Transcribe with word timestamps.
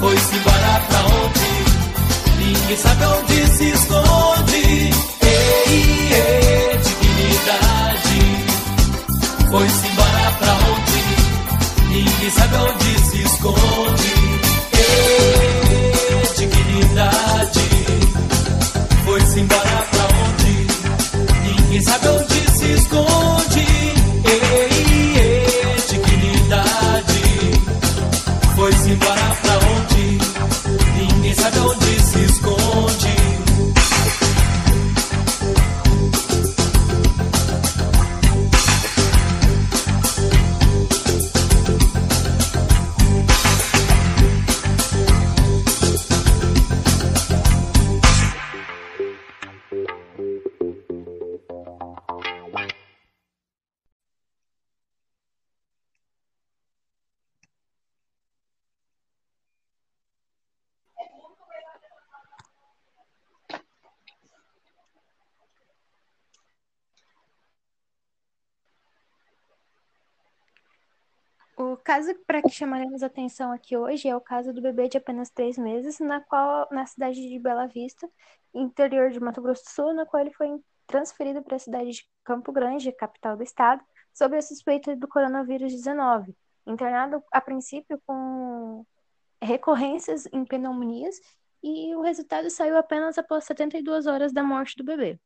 Foi-se 0.00 0.36
embora 0.36 0.80
pra 0.88 1.00
onde? 1.06 1.48
Ninguém 2.38 2.76
sabe 2.76 3.04
onde 3.04 3.46
se 3.56 3.64
esconde. 3.70 4.92
Ei, 5.22 6.12
ei, 6.12 6.78
dignidade. 6.78 8.20
Foi-se 9.50 9.86
embora 9.88 10.30
pra 10.38 10.52
onde? 10.70 11.00
Ninguém 11.88 12.30
sabe 12.30 12.56
onde 12.56 12.98
se 13.10 13.22
esconde. 13.22 14.14
Ei, 14.78 16.22
dignidade. 16.36 17.68
Foi-se 19.04 19.40
embora 19.40 19.86
pra 19.90 20.04
onde? 20.26 20.54
Ninguém 21.42 21.82
sabe 21.82 22.08
onde 22.08 22.50
se 22.56 22.72
esconde. 22.72 23.66
Ei, 24.24 25.18
ei, 25.18 25.76
dignidade. 25.88 27.22
Foi-se 28.54 28.90
embora 28.90 29.27
pra 31.38 31.62
onde? 31.62 31.77
Caso 71.78 72.14
para 72.26 72.42
que 72.42 72.50
chamaremos 72.50 73.02
atenção 73.02 73.52
aqui 73.52 73.76
hoje 73.76 74.08
é 74.08 74.16
o 74.16 74.20
caso 74.20 74.52
do 74.52 74.60
bebê 74.60 74.88
de 74.88 74.98
apenas 74.98 75.30
três 75.30 75.56
meses, 75.56 75.98
na 75.98 76.20
qual 76.20 76.68
na 76.70 76.86
cidade 76.86 77.20
de 77.20 77.38
Bela 77.38 77.66
Vista, 77.66 78.08
interior 78.54 79.10
de 79.10 79.20
Mato 79.20 79.40
Grosso 79.40 79.64
do 79.64 79.70
Sul, 79.70 79.94
na 79.94 80.06
qual 80.06 80.22
ele 80.22 80.32
foi 80.32 80.48
transferido 80.86 81.42
para 81.42 81.56
a 81.56 81.58
cidade 81.58 81.90
de 81.90 82.08
Campo 82.24 82.52
Grande, 82.52 82.92
capital 82.92 83.36
do 83.36 83.42
estado, 83.42 83.82
sob 84.12 84.36
a 84.36 84.42
suspeita 84.42 84.96
do 84.96 85.06
coronavírus 85.06 85.72
19, 85.72 86.34
internado 86.66 87.22
a 87.30 87.40
princípio 87.40 88.00
com 88.06 88.84
recorrências 89.40 90.26
em 90.32 90.44
pneumonias 90.44 91.20
e 91.62 91.94
o 91.94 92.00
resultado 92.02 92.50
saiu 92.50 92.76
apenas 92.76 93.18
após 93.18 93.44
72 93.44 94.06
horas 94.06 94.32
da 94.32 94.42
morte 94.42 94.76
do 94.76 94.84
bebê. 94.84 95.18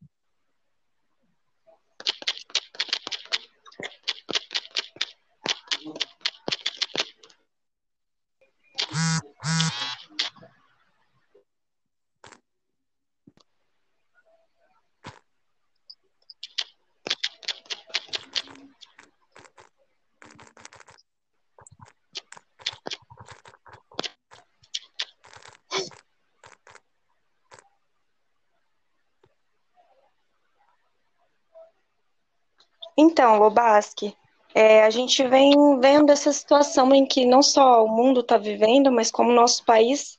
Lobaski, 33.42 34.16
é, 34.54 34.84
a 34.84 34.90
gente 34.90 35.26
vem 35.26 35.78
vendo 35.80 36.10
essa 36.10 36.32
situação 36.32 36.94
em 36.94 37.06
que 37.06 37.24
não 37.24 37.42
só 37.42 37.84
o 37.84 37.88
mundo 37.88 38.20
está 38.20 38.36
vivendo, 38.36 38.92
mas 38.92 39.10
como 39.10 39.30
o 39.30 39.34
nosso 39.34 39.64
país 39.64 40.18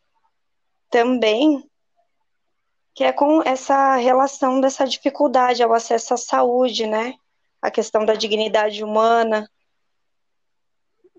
também, 0.90 1.68
que 2.94 3.04
é 3.04 3.12
com 3.12 3.42
essa 3.44 3.96
relação 3.96 4.60
dessa 4.60 4.86
dificuldade 4.86 5.64
ao 5.64 5.74
acesso 5.74 6.14
à 6.14 6.18
saúde, 6.18 6.88
né? 6.88 7.16
A 7.62 7.72
questão 7.72 8.06
da 8.06 8.14
dignidade 8.14 8.84
humana. 8.84 9.50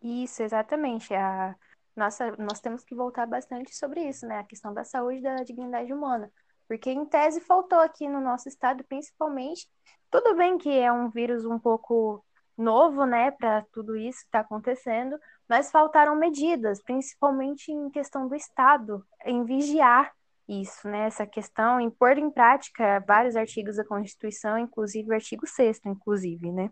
Isso, 0.03 0.43
exatamente. 0.43 1.15
A 1.15 1.57
nossa, 1.97 2.35
nós 2.37 2.61
temos 2.61 2.85
que 2.85 2.95
voltar 2.95 3.27
bastante 3.27 3.75
sobre 3.75 4.03
isso, 4.03 4.27
né? 4.27 4.41
A 4.41 4.45
questão 4.45 4.75
da 4.75 4.85
saúde 4.85 5.19
e 5.19 5.23
da 5.23 5.37
dignidade 5.37 5.93
humana. 5.93 6.31
Porque, 6.67 6.91
em 6.91 7.05
tese, 7.05 7.41
faltou 7.41 7.79
aqui 7.79 8.09
no 8.09 8.21
nosso 8.21 8.49
estado, 8.49 8.83
principalmente. 8.85 9.69
Tudo 10.15 10.37
bem 10.37 10.57
que 10.57 10.71
é 10.71 10.93
um 10.93 11.11
vírus 11.11 11.45
um 11.45 11.59
pouco 11.59 12.25
novo, 12.57 13.05
né, 13.05 13.33
para 13.33 13.65
tudo 13.73 13.97
isso 13.97 14.21
que 14.21 14.27
está 14.27 14.39
acontecendo, 14.39 15.19
mas 15.49 15.73
faltaram 15.73 16.15
medidas, 16.15 16.81
principalmente 16.81 17.73
em 17.73 17.91
questão 17.91 18.29
do 18.29 18.37
Estado, 18.37 19.05
em 19.27 19.45
vigiar 19.45 20.13
isso, 20.49 20.87
né, 20.87 21.09
essa 21.09 21.27
questão, 21.27 21.81
em 21.81 21.91
pôr 21.91 22.17
em 22.17 22.31
prática 22.31 23.03
vários 23.05 23.35
artigos 23.35 23.75
da 23.75 23.85
Constituição, 23.85 24.57
inclusive 24.57 25.11
o 25.11 25.15
artigo 25.15 25.49
6 25.49 25.81
inclusive, 25.85 26.53
né. 26.53 26.71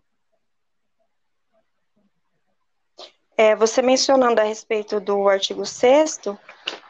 É, 3.35 3.57
você 3.57 3.81
mencionando 3.81 4.39
a 4.39 4.45
respeito 4.45 5.01
do 5.01 5.27
artigo 5.27 5.65
6 5.65 6.21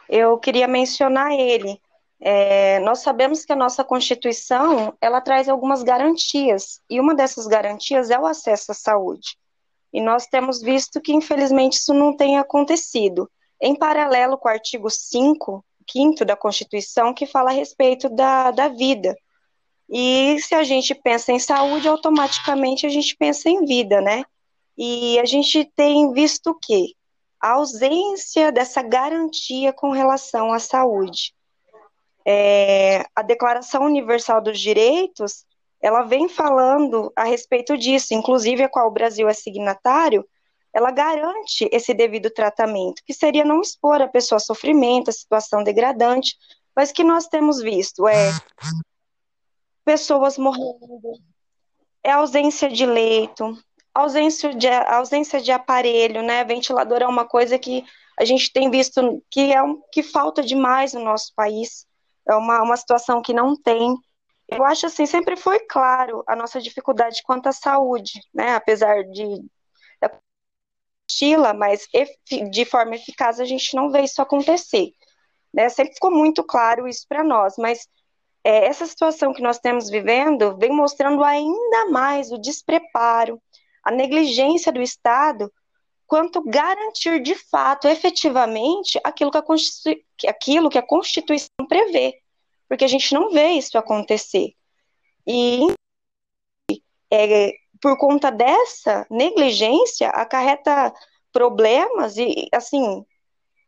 eu 0.08 0.38
queria 0.38 0.68
mencionar 0.68 1.32
ele. 1.32 1.82
É, 2.26 2.78
nós 2.80 3.00
sabemos 3.00 3.44
que 3.44 3.52
a 3.52 3.56
nossa 3.56 3.84
Constituição, 3.84 4.96
ela 4.98 5.20
traz 5.20 5.46
algumas 5.46 5.82
garantias, 5.82 6.80
e 6.88 6.98
uma 6.98 7.14
dessas 7.14 7.46
garantias 7.46 8.08
é 8.08 8.18
o 8.18 8.24
acesso 8.24 8.72
à 8.72 8.74
saúde. 8.74 9.36
E 9.92 10.00
nós 10.00 10.26
temos 10.26 10.62
visto 10.62 11.02
que, 11.02 11.12
infelizmente, 11.12 11.74
isso 11.74 11.92
não 11.92 12.16
tem 12.16 12.38
acontecido. 12.38 13.30
Em 13.60 13.76
paralelo 13.76 14.38
com 14.38 14.48
o 14.48 14.50
artigo 14.50 14.88
5, 14.88 15.62
5 15.86 16.24
da 16.24 16.34
Constituição, 16.34 17.12
que 17.12 17.26
fala 17.26 17.50
a 17.50 17.52
respeito 17.52 18.08
da, 18.08 18.50
da 18.50 18.68
vida. 18.68 19.14
E 19.86 20.38
se 20.40 20.54
a 20.54 20.64
gente 20.64 20.94
pensa 20.94 21.30
em 21.30 21.38
saúde, 21.38 21.86
automaticamente 21.86 22.86
a 22.86 22.88
gente 22.88 23.14
pensa 23.18 23.50
em 23.50 23.66
vida, 23.66 24.00
né? 24.00 24.24
E 24.78 25.18
a 25.18 25.26
gente 25.26 25.62
tem 25.76 26.10
visto 26.12 26.52
o 26.52 26.58
quê? 26.58 26.94
A 27.38 27.52
ausência 27.52 28.50
dessa 28.50 28.80
garantia 28.80 29.74
com 29.74 29.90
relação 29.90 30.54
à 30.54 30.58
saúde. 30.58 31.34
É, 32.26 33.04
a 33.14 33.22
Declaração 33.22 33.84
Universal 33.84 34.40
dos 34.40 34.58
Direitos, 34.58 35.44
ela 35.80 36.02
vem 36.02 36.28
falando 36.28 37.12
a 37.14 37.24
respeito 37.24 37.76
disso, 37.76 38.14
inclusive 38.14 38.62
a 38.62 38.68
qual 38.68 38.88
o 38.88 38.92
Brasil 38.92 39.28
é 39.28 39.34
signatário, 39.34 40.26
ela 40.72 40.90
garante 40.90 41.68
esse 41.70 41.94
devido 41.94 42.30
tratamento, 42.30 43.02
que 43.06 43.14
seria 43.14 43.44
não 43.44 43.60
expor 43.60 44.02
a 44.02 44.08
pessoa 44.08 44.38
a 44.38 44.40
sofrimento, 44.40 45.08
a 45.08 45.12
situação 45.12 45.62
degradante, 45.62 46.34
mas 46.74 46.90
que 46.90 47.04
nós 47.04 47.28
temos 47.28 47.62
visto 47.62 48.08
é 48.08 48.30
pessoas 49.84 50.36
morrendo, 50.36 51.20
é 52.02 52.10
ausência 52.10 52.68
de 52.68 52.84
leito, 52.84 53.56
ausência 53.94 54.52
de, 54.52 54.68
ausência 54.68 55.40
de 55.40 55.52
aparelho, 55.52 56.22
né? 56.22 56.42
Ventilador 56.42 57.02
é 57.02 57.06
uma 57.06 57.24
coisa 57.24 57.58
que 57.58 57.84
a 58.18 58.24
gente 58.24 58.52
tem 58.52 58.70
visto 58.70 59.22
que 59.30 59.52
é 59.52 59.62
um, 59.62 59.80
que 59.92 60.02
falta 60.02 60.42
demais 60.42 60.92
no 60.92 61.04
nosso 61.04 61.32
país. 61.36 61.86
É 62.28 62.34
uma, 62.34 62.62
uma 62.62 62.76
situação 62.76 63.22
que 63.22 63.32
não 63.32 63.56
tem. 63.56 63.96
Eu 64.48 64.64
acho 64.64 64.86
assim, 64.86 65.06
sempre 65.06 65.36
foi 65.36 65.60
claro 65.60 66.22
a 66.26 66.36
nossa 66.36 66.60
dificuldade 66.60 67.22
quanto 67.24 67.48
à 67.48 67.52
saúde, 67.52 68.20
né? 68.32 68.54
Apesar 68.54 69.02
de 69.04 69.42
estila, 71.08 71.52
mas 71.54 71.86
de 72.50 72.64
forma 72.64 72.96
eficaz 72.96 73.38
a 73.38 73.44
gente 73.44 73.74
não 73.76 73.90
vê 73.90 74.02
isso 74.02 74.20
acontecer. 74.20 74.92
Né? 75.52 75.68
Sempre 75.68 75.94
ficou 75.94 76.10
muito 76.10 76.42
claro 76.42 76.88
isso 76.88 77.06
para 77.08 77.22
nós, 77.22 77.54
mas 77.58 77.86
é, 78.42 78.66
essa 78.66 78.86
situação 78.86 79.32
que 79.32 79.42
nós 79.42 79.58
temos 79.58 79.88
vivendo 79.88 80.56
vem 80.56 80.72
mostrando 80.72 81.22
ainda 81.22 81.90
mais 81.90 82.32
o 82.32 82.38
despreparo, 82.38 83.40
a 83.82 83.90
negligência 83.90 84.72
do 84.72 84.82
Estado 84.82 85.52
quanto 86.14 86.40
garantir 86.44 87.20
de 87.20 87.34
fato, 87.34 87.88
efetivamente, 87.88 89.00
aquilo 89.02 89.32
que 89.32 89.38
a, 89.38 90.30
aquilo 90.30 90.70
que 90.70 90.78
a 90.78 90.86
Constituição 90.86 91.66
prevê, 91.68 92.22
porque 92.68 92.84
a 92.84 92.88
gente 92.88 93.12
não 93.12 93.32
vê 93.32 93.48
isso 93.48 93.76
acontecer. 93.76 94.54
E 95.26 95.66
é, 97.12 97.50
por 97.82 97.98
conta 97.98 98.30
dessa 98.30 99.04
negligência, 99.10 100.08
acarreta 100.10 100.94
problemas 101.32 102.16
e, 102.16 102.48
assim, 102.54 103.04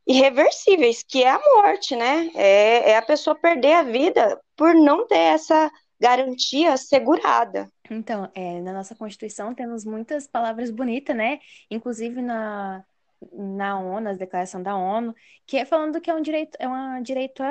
irreversíveis, 0.07 1.03
que 1.03 1.25
é 1.25 1.31
a 1.31 1.41
morte, 1.57 1.97
né? 1.97 2.31
É, 2.33 2.93
é 2.93 2.97
a 2.97 3.03
pessoa 3.03 3.35
perder 3.35 3.73
a 3.73 3.83
vida 3.83 4.41
por 4.55 4.73
não 4.73 5.05
ter 5.05 5.19
essa 5.35 5.69
garantia 6.01 6.73
assegurada. 6.73 7.71
Então, 7.91 8.31
é, 8.35 8.61
na 8.61 8.73
nossa 8.73 8.95
Constituição 8.95 9.55
temos 9.55 9.85
muitas 9.85 10.27
palavras 10.27 10.71
bonitas, 10.71 11.17
né? 11.17 11.39
Inclusive 11.71 12.21
na, 12.21 12.85
na 13.33 13.79
ONU, 13.79 14.01
na 14.01 14.13
declaração 14.13 14.63
da 14.63 14.77
ONU, 14.77 15.15
que 15.47 15.57
é 15.57 15.65
falando 15.65 16.01
que 16.01 16.11
é 16.11 16.15
um 16.15 16.23
direito, 16.23 16.57
é 16.59 16.69
um 16.69 17.03
direito 17.03 17.43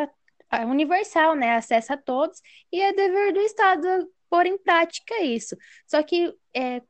universal, 0.67 1.35
né? 1.35 1.55
Acesso 1.55 1.93
a 1.93 1.97
todos, 1.97 2.41
e 2.71 2.81
é 2.81 2.93
dever 2.93 3.33
do 3.33 3.39
Estado 3.39 4.09
pôr 4.29 4.45
em 4.45 4.57
prática 4.57 5.21
isso. 5.21 5.55
Só 5.87 6.01
que 6.03 6.33
é, 6.53 6.81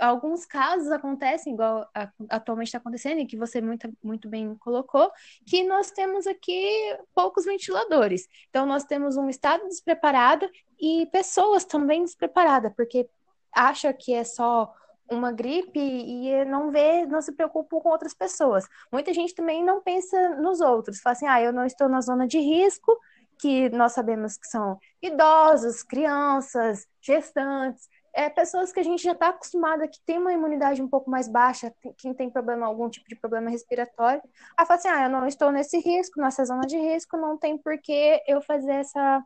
alguns 0.00 0.46
casos 0.46 0.90
acontecem, 0.90 1.52
igual 1.52 1.88
atualmente 2.28 2.68
está 2.68 2.78
acontecendo, 2.78 3.20
e 3.20 3.26
que 3.26 3.36
você 3.36 3.60
muito, 3.60 3.92
muito 4.02 4.28
bem 4.28 4.54
colocou, 4.56 5.10
que 5.46 5.62
nós 5.62 5.90
temos 5.90 6.26
aqui 6.26 6.96
poucos 7.14 7.44
ventiladores. 7.44 8.26
Então, 8.48 8.66
nós 8.66 8.84
temos 8.84 9.16
um 9.16 9.28
estado 9.28 9.66
despreparado 9.68 10.48
e 10.80 11.06
pessoas 11.12 11.64
também 11.64 12.02
despreparadas, 12.02 12.72
porque 12.74 13.08
acha 13.52 13.92
que 13.92 14.14
é 14.14 14.24
só 14.24 14.72
uma 15.10 15.32
gripe 15.32 15.80
e 15.80 16.44
não 16.44 16.70
vê, 16.70 17.04
não 17.04 17.20
se 17.20 17.32
preocupa 17.32 17.80
com 17.80 17.88
outras 17.88 18.14
pessoas. 18.14 18.64
Muita 18.92 19.12
gente 19.12 19.34
também 19.34 19.62
não 19.62 19.82
pensa 19.82 20.36
nos 20.36 20.60
outros, 20.60 21.00
fala 21.00 21.12
assim, 21.12 21.26
ah, 21.26 21.42
eu 21.42 21.52
não 21.52 21.64
estou 21.64 21.88
na 21.88 22.00
zona 22.00 22.26
de 22.26 22.38
risco, 22.38 22.96
que 23.40 23.70
nós 23.70 23.92
sabemos 23.92 24.36
que 24.36 24.46
são 24.46 24.78
idosos, 25.02 25.82
crianças, 25.82 26.86
gestantes, 27.00 27.88
é, 28.12 28.28
pessoas 28.28 28.72
que 28.72 28.80
a 28.80 28.82
gente 28.82 29.02
já 29.02 29.12
está 29.12 29.28
acostumada, 29.28 29.86
que 29.86 30.00
tem 30.04 30.18
uma 30.18 30.32
imunidade 30.32 30.82
um 30.82 30.88
pouco 30.88 31.10
mais 31.10 31.28
baixa, 31.28 31.72
quem 31.98 32.12
tem 32.12 32.30
problema, 32.30 32.66
algum 32.66 32.88
tipo 32.88 33.08
de 33.08 33.16
problema 33.16 33.50
respiratório, 33.50 34.22
a 34.56 34.66
falar 34.66 34.78
assim, 34.78 34.88
ah, 34.88 35.04
eu 35.04 35.10
não 35.10 35.26
estou 35.26 35.52
nesse 35.52 35.78
risco, 35.78 36.20
nessa 36.20 36.44
zona 36.44 36.66
de 36.66 36.76
risco, 36.76 37.16
não 37.16 37.38
tem 37.38 37.56
por 37.56 37.78
que 37.80 38.20
eu 38.26 38.42
fazer 38.42 38.72
essa 38.72 39.22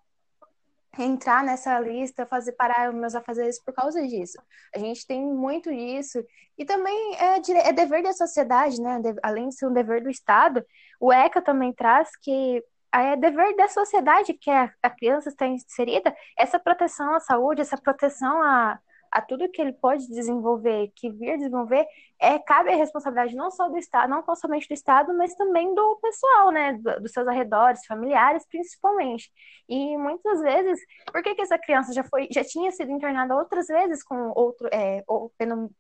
entrar 0.97 1.43
nessa 1.43 1.79
lista, 1.81 2.27
fazer 2.27 2.53
parar 2.53 2.93
meus 2.93 3.15
afazeres 3.15 3.61
por 3.63 3.75
causa 3.75 4.07
disso. 4.07 4.39
A 4.75 4.79
gente 4.79 5.07
tem 5.07 5.21
muito 5.21 5.71
isso. 5.71 6.25
E 6.57 6.65
também 6.65 7.17
é, 7.17 7.41
é 7.69 7.73
dever 7.73 8.03
da 8.03 8.13
sociedade, 8.13 8.81
né? 8.81 9.01
Além 9.23 9.49
de 9.49 9.57
ser 9.57 9.67
um 9.67 9.73
dever 9.73 10.03
do 10.03 10.11
Estado, 10.11 10.65
o 11.01 11.13
ECA 11.13 11.43
também 11.43 11.73
traz 11.73 12.11
que 12.23 12.63
é 13.03 13.17
dever 13.17 13.57
da 13.57 13.69
sociedade 13.69 14.35
que 14.35 14.51
a, 14.51 14.73
a 14.83 14.91
criança 14.91 15.29
está 15.29 15.47
inserida, 15.47 16.15
essa 16.39 16.59
proteção 16.59 17.15
à 17.15 17.21
saúde, 17.21 17.61
essa 17.61 17.77
proteção 17.77 18.43
a, 18.43 18.79
a 19.15 19.23
tudo 19.23 19.49
que 19.49 19.63
ele 19.63 19.73
pode 19.73 20.09
desenvolver, 20.09 20.91
que 20.97 21.09
vir 21.09 21.39
desenvolver, 21.39 21.87
é, 22.21 22.37
cabe 22.39 22.73
a 22.73 22.77
responsabilidade 22.77 23.37
não 23.37 23.51
só 23.51 23.69
do 23.69 23.79
Estado, 23.79 24.11
não 24.11 24.25
somente 24.35 24.67
do 24.67 24.75
Estado, 24.75 25.17
mas 25.17 25.35
também 25.37 25.73
do 25.73 25.97
pessoal, 26.03 26.51
né, 26.51 26.73
do, 26.73 27.01
dos 27.01 27.13
seus 27.13 27.27
arredores, 27.29 27.87
familiares, 27.87 28.45
principalmente. 28.49 29.31
E 29.69 29.97
muitas 29.97 30.41
vezes, 30.41 30.81
por 31.13 31.23
que, 31.23 31.35
que 31.35 31.43
essa 31.43 31.57
criança 31.59 31.93
já 31.93 32.03
foi, 32.03 32.29
já 32.31 32.43
tinha 32.43 32.73
sido 32.73 32.91
internada 32.91 33.37
outras 33.37 33.69
vezes 33.69 34.03
com 34.03 34.33
outro, 34.35 34.69
é, 34.73 35.05
ou 35.07 35.33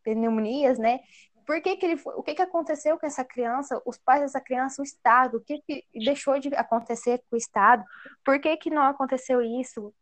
pneumonias, 0.04 0.78
né, 0.78 1.00
por 1.46 1.60
que, 1.60 1.76
que 1.76 1.86
ele 1.86 2.00
o 2.04 2.22
que, 2.22 2.34
que 2.34 2.42
aconteceu 2.42 2.98
com 2.98 3.06
essa 3.06 3.24
criança, 3.24 3.80
os 3.84 3.98
pais 3.98 4.22
dessa 4.22 4.40
criança, 4.40 4.80
o 4.80 4.84
Estado, 4.84 5.38
o 5.38 5.40
que, 5.40 5.60
que 5.62 5.84
deixou 5.94 6.38
de 6.38 6.48
acontecer 6.54 7.22
com 7.28 7.36
o 7.36 7.38
Estado, 7.38 7.84
por 8.24 8.38
que, 8.40 8.56
que 8.56 8.70
não 8.70 8.82
aconteceu 8.82 9.42
isso, 9.42 9.92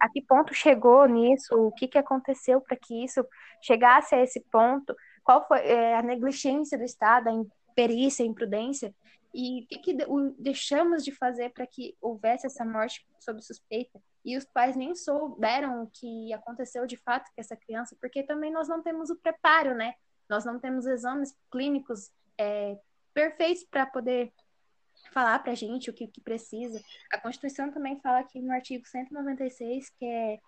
a 0.00 0.08
que 0.08 0.22
ponto 0.22 0.54
chegou 0.54 1.06
nisso, 1.06 1.54
o 1.54 1.72
que, 1.72 1.88
que 1.88 1.98
aconteceu 1.98 2.60
para 2.60 2.76
que 2.76 3.04
isso 3.04 3.24
chegasse 3.62 4.14
a 4.14 4.22
esse 4.22 4.40
ponto, 4.40 4.94
qual 5.22 5.46
foi 5.46 5.60
é, 5.60 5.96
a 5.96 6.02
negligência 6.02 6.78
do 6.78 6.84
Estado, 6.84 7.28
a 7.28 7.32
imperícia, 7.32 8.24
a 8.24 8.28
imprudência, 8.28 8.94
e 9.34 9.62
o 9.62 9.66
que, 9.66 9.78
que 9.78 9.96
deixamos 10.38 11.04
de 11.04 11.10
fazer 11.10 11.50
para 11.50 11.66
que 11.66 11.96
houvesse 12.00 12.46
essa 12.46 12.64
morte 12.64 13.04
sob 13.18 13.42
suspeita? 13.42 14.00
E 14.24 14.36
os 14.36 14.44
pais 14.44 14.76
nem 14.76 14.94
souberam 14.94 15.82
o 15.82 15.90
que 15.92 16.32
aconteceu 16.32 16.86
de 16.86 16.96
fato 16.96 17.24
com 17.34 17.40
essa 17.40 17.56
criança, 17.56 17.96
porque 18.00 18.22
também 18.22 18.52
nós 18.52 18.68
não 18.68 18.80
temos 18.80 19.10
o 19.10 19.16
preparo, 19.16 19.74
né? 19.74 19.94
Nós 20.28 20.44
não 20.44 20.58
temos 20.58 20.86
exames 20.86 21.34
clínicos 21.50 22.10
é, 22.38 22.78
perfeitos 23.12 23.64
para 23.64 23.86
poder 23.86 24.32
falar 25.12 25.38
para 25.40 25.52
a 25.52 25.56
gente 25.56 25.90
o 25.90 25.92
que, 25.92 26.06
que, 26.06 26.20
precisa. 26.20 26.80
A 27.12 27.18
Constituição 27.18 27.70
também 27.70 28.00
fala 28.00 28.20
aqui 28.20 28.40
no 28.40 28.52
artigo 28.52 28.86
196 28.86 29.90
que 29.90 30.04
é 30.04 30.40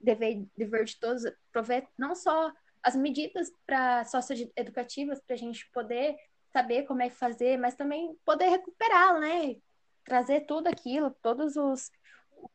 dever, 0.00 0.46
dever 0.56 0.84
de 0.84 0.98
todos 0.98 1.22
prover 1.52 1.86
não 1.96 2.14
só 2.14 2.52
as 2.82 2.94
medidas 2.96 3.52
para 3.66 4.04
socioeducativas 4.04 5.20
para 5.20 5.34
a 5.34 5.38
gente 5.38 5.68
poder 5.70 6.16
saber 6.52 6.84
como 6.84 7.02
é 7.02 7.10
que 7.10 7.16
fazer, 7.16 7.58
mas 7.58 7.74
também 7.74 8.16
poder 8.24 8.48
recuperar, 8.48 9.18
né? 9.20 9.56
Trazer 10.04 10.42
tudo 10.42 10.68
aquilo, 10.68 11.10
todos 11.22 11.56
os 11.56 11.90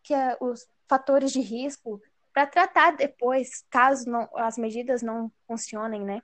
que 0.01 0.13
é, 0.13 0.35
os 0.39 0.67
fatores 0.87 1.31
de 1.31 1.41
risco 1.41 2.01
para 2.33 2.47
tratar 2.47 2.91
depois, 2.97 3.63
caso 3.69 4.09
não, 4.09 4.27
as 4.35 4.57
medidas 4.57 5.01
não 5.01 5.31
funcionem, 5.47 6.01
né? 6.01 6.21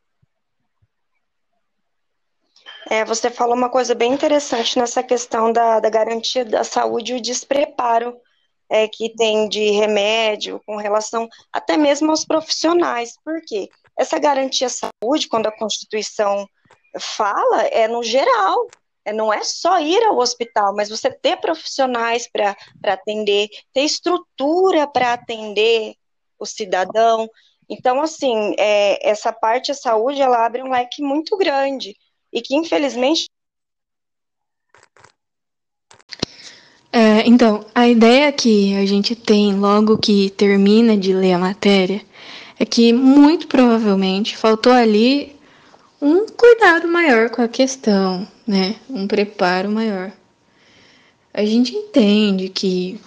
É, 2.89 3.05
você 3.05 3.29
falou 3.29 3.55
uma 3.55 3.69
coisa 3.69 3.93
bem 3.93 4.13
interessante 4.13 4.77
nessa 4.77 5.03
questão 5.03 5.51
da, 5.51 5.79
da 5.79 5.89
garantia 5.89 6.43
da 6.43 6.63
saúde 6.63 7.13
e 7.13 7.17
o 7.17 7.21
despreparo 7.21 8.19
é, 8.69 8.87
que 8.87 9.13
tem 9.15 9.47
de 9.47 9.71
remédio 9.71 10.61
com 10.65 10.75
relação 10.75 11.27
até 11.51 11.77
mesmo 11.77 12.09
aos 12.09 12.25
profissionais. 12.25 13.13
Por 13.23 13.41
quê? 13.45 13.69
Essa 13.97 14.17
garantia 14.17 14.67
à 14.67 14.69
saúde, 14.69 15.27
quando 15.27 15.47
a 15.47 15.57
Constituição 15.57 16.47
fala, 16.99 17.63
é 17.63 17.87
no 17.87 18.03
geral, 18.03 18.67
não 19.13 19.31
é 19.31 19.43
só 19.43 19.79
ir 19.79 20.03
ao 20.03 20.17
hospital, 20.17 20.75
mas 20.75 20.89
você 20.89 21.09
ter 21.09 21.37
profissionais 21.37 22.27
para 22.27 22.55
atender, 22.83 23.49
ter 23.73 23.81
estrutura 23.81 24.87
para 24.87 25.13
atender 25.13 25.95
o 26.37 26.45
cidadão. 26.45 27.29
Então, 27.69 28.01
assim, 28.01 28.55
é, 28.57 29.07
essa 29.07 29.31
parte 29.31 29.67
da 29.67 29.75
saúde, 29.75 30.21
ela 30.21 30.45
abre 30.45 30.63
um 30.63 30.71
leque 30.71 31.01
muito 31.01 31.37
grande 31.37 31.95
e 32.31 32.41
que, 32.41 32.55
infelizmente... 32.55 33.29
É, 36.91 37.27
então, 37.27 37.63
a 37.75 37.87
ideia 37.87 38.31
que 38.31 38.75
a 38.75 38.85
gente 38.85 39.15
tem 39.15 39.53
logo 39.55 39.97
que 39.99 40.31
termina 40.31 40.97
de 40.97 41.13
ler 41.13 41.33
a 41.33 41.37
matéria 41.37 42.01
é 42.59 42.65
que, 42.65 42.91
muito 42.91 43.47
provavelmente, 43.47 44.35
faltou 44.35 44.73
ali 44.73 45.38
um 46.01 46.25
cuidado 46.27 46.87
maior 46.87 47.29
com 47.29 47.41
a 47.41 47.47
questão, 47.47 48.27
né? 48.47 48.75
Um 48.89 49.05
preparo 49.05 49.69
maior. 49.69 50.11
A 51.33 51.43
gente 51.43 51.75
entende 51.75 52.49
que 52.49 52.99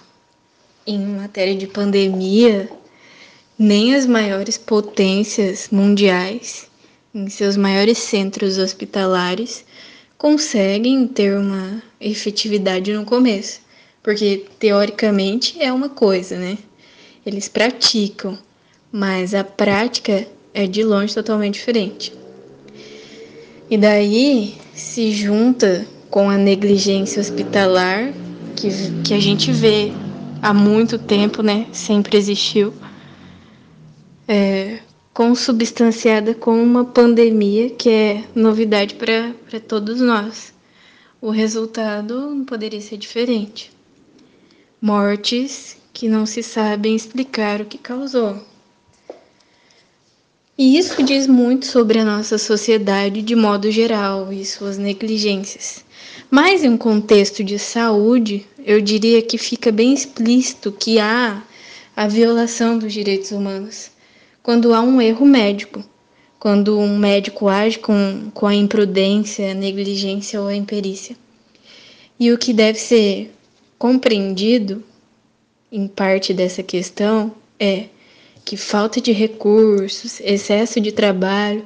em 0.85 0.99
matéria 0.99 1.55
de 1.55 1.65
pandemia 1.65 2.69
nem 3.57 3.95
as 3.95 4.05
maiores 4.05 4.57
potências 4.57 5.69
mundiais, 5.71 6.67
em 7.13 7.29
seus 7.29 7.55
maiores 7.55 7.97
centros 7.97 8.57
hospitalares, 8.57 9.65
conseguem 10.17 11.07
ter 11.07 11.37
uma 11.37 11.81
efetividade 11.99 12.93
no 12.93 13.05
começo, 13.05 13.61
porque 14.01 14.45
teoricamente 14.59 15.61
é 15.61 15.71
uma 15.71 15.89
coisa, 15.89 16.37
né? 16.37 16.57
Eles 17.25 17.47
praticam, 17.47 18.37
mas 18.91 19.33
a 19.33 19.43
prática 19.43 20.27
é 20.53 20.67
de 20.67 20.83
longe 20.83 21.13
totalmente 21.13 21.55
diferente. 21.55 22.22
E 23.73 23.77
daí 23.77 24.53
se 24.75 25.11
junta 25.11 25.87
com 26.07 26.29
a 26.29 26.37
negligência 26.37 27.19
hospitalar 27.19 28.13
que, 28.55 28.69
que 29.03 29.15
a 29.15 29.19
gente 29.19 29.51
vê 29.51 29.91
há 30.43 30.53
muito 30.53 30.99
tempo, 30.99 31.41
né? 31.41 31.65
Sempre 31.71 32.15
existiu 32.15 32.71
é, 34.27 34.77
consubstanciada 35.11 36.35
com 36.35 36.63
uma 36.63 36.85
pandemia 36.85 37.71
que 37.71 37.89
é 37.89 38.23
novidade 38.35 38.93
para 38.93 39.59
todos 39.59 39.99
nós. 39.99 40.53
O 41.19 41.31
resultado 41.31 42.29
não 42.29 42.45
poderia 42.45 42.79
ser 42.79 42.97
diferente. 42.97 43.71
Mortes 44.79 45.77
que 45.91 46.07
não 46.07 46.27
se 46.27 46.43
sabem 46.43 46.95
explicar 46.95 47.59
o 47.59 47.65
que 47.65 47.79
causou. 47.79 48.39
E 50.55 50.77
isso 50.77 51.01
diz 51.01 51.25
muito 51.25 51.65
sobre 51.65 51.97
a 51.97 52.05
nossa 52.05 52.37
sociedade 52.37 53.23
de 53.23 53.35
modo 53.35 53.71
geral 53.71 54.31
e 54.31 54.45
suas 54.45 54.77
negligências. 54.77 55.83
Mas 56.29 56.63
em 56.63 56.69
um 56.69 56.77
contexto 56.77 57.43
de 57.43 57.57
saúde, 57.57 58.45
eu 58.63 58.79
diria 58.79 59.21
que 59.21 59.37
fica 59.37 59.71
bem 59.71 59.93
explícito 59.93 60.71
que 60.71 60.99
há 60.99 61.41
a 61.95 62.07
violação 62.07 62.77
dos 62.77 62.93
direitos 62.93 63.31
humanos 63.31 63.91
quando 64.43 64.73
há 64.73 64.81
um 64.81 65.01
erro 65.01 65.25
médico, 65.25 65.83
quando 66.37 66.77
um 66.77 66.97
médico 66.97 67.47
age 67.47 67.79
com, 67.79 68.29
com 68.33 68.45
a 68.45 68.53
imprudência, 68.53 69.51
a 69.51 69.53
negligência 69.55 70.39
ou 70.41 70.47
a 70.47 70.55
imperícia. 70.55 71.15
E 72.19 72.31
o 72.31 72.37
que 72.37 72.53
deve 72.53 72.77
ser 72.77 73.33
compreendido 73.79 74.83
em 75.71 75.87
parte 75.87 76.33
dessa 76.33 76.61
questão 76.61 77.31
é 77.59 77.85
que 78.45 78.57
falta 78.57 78.99
de 79.01 79.11
recursos, 79.11 80.19
excesso 80.21 80.79
de 80.79 80.91
trabalho 80.91 81.65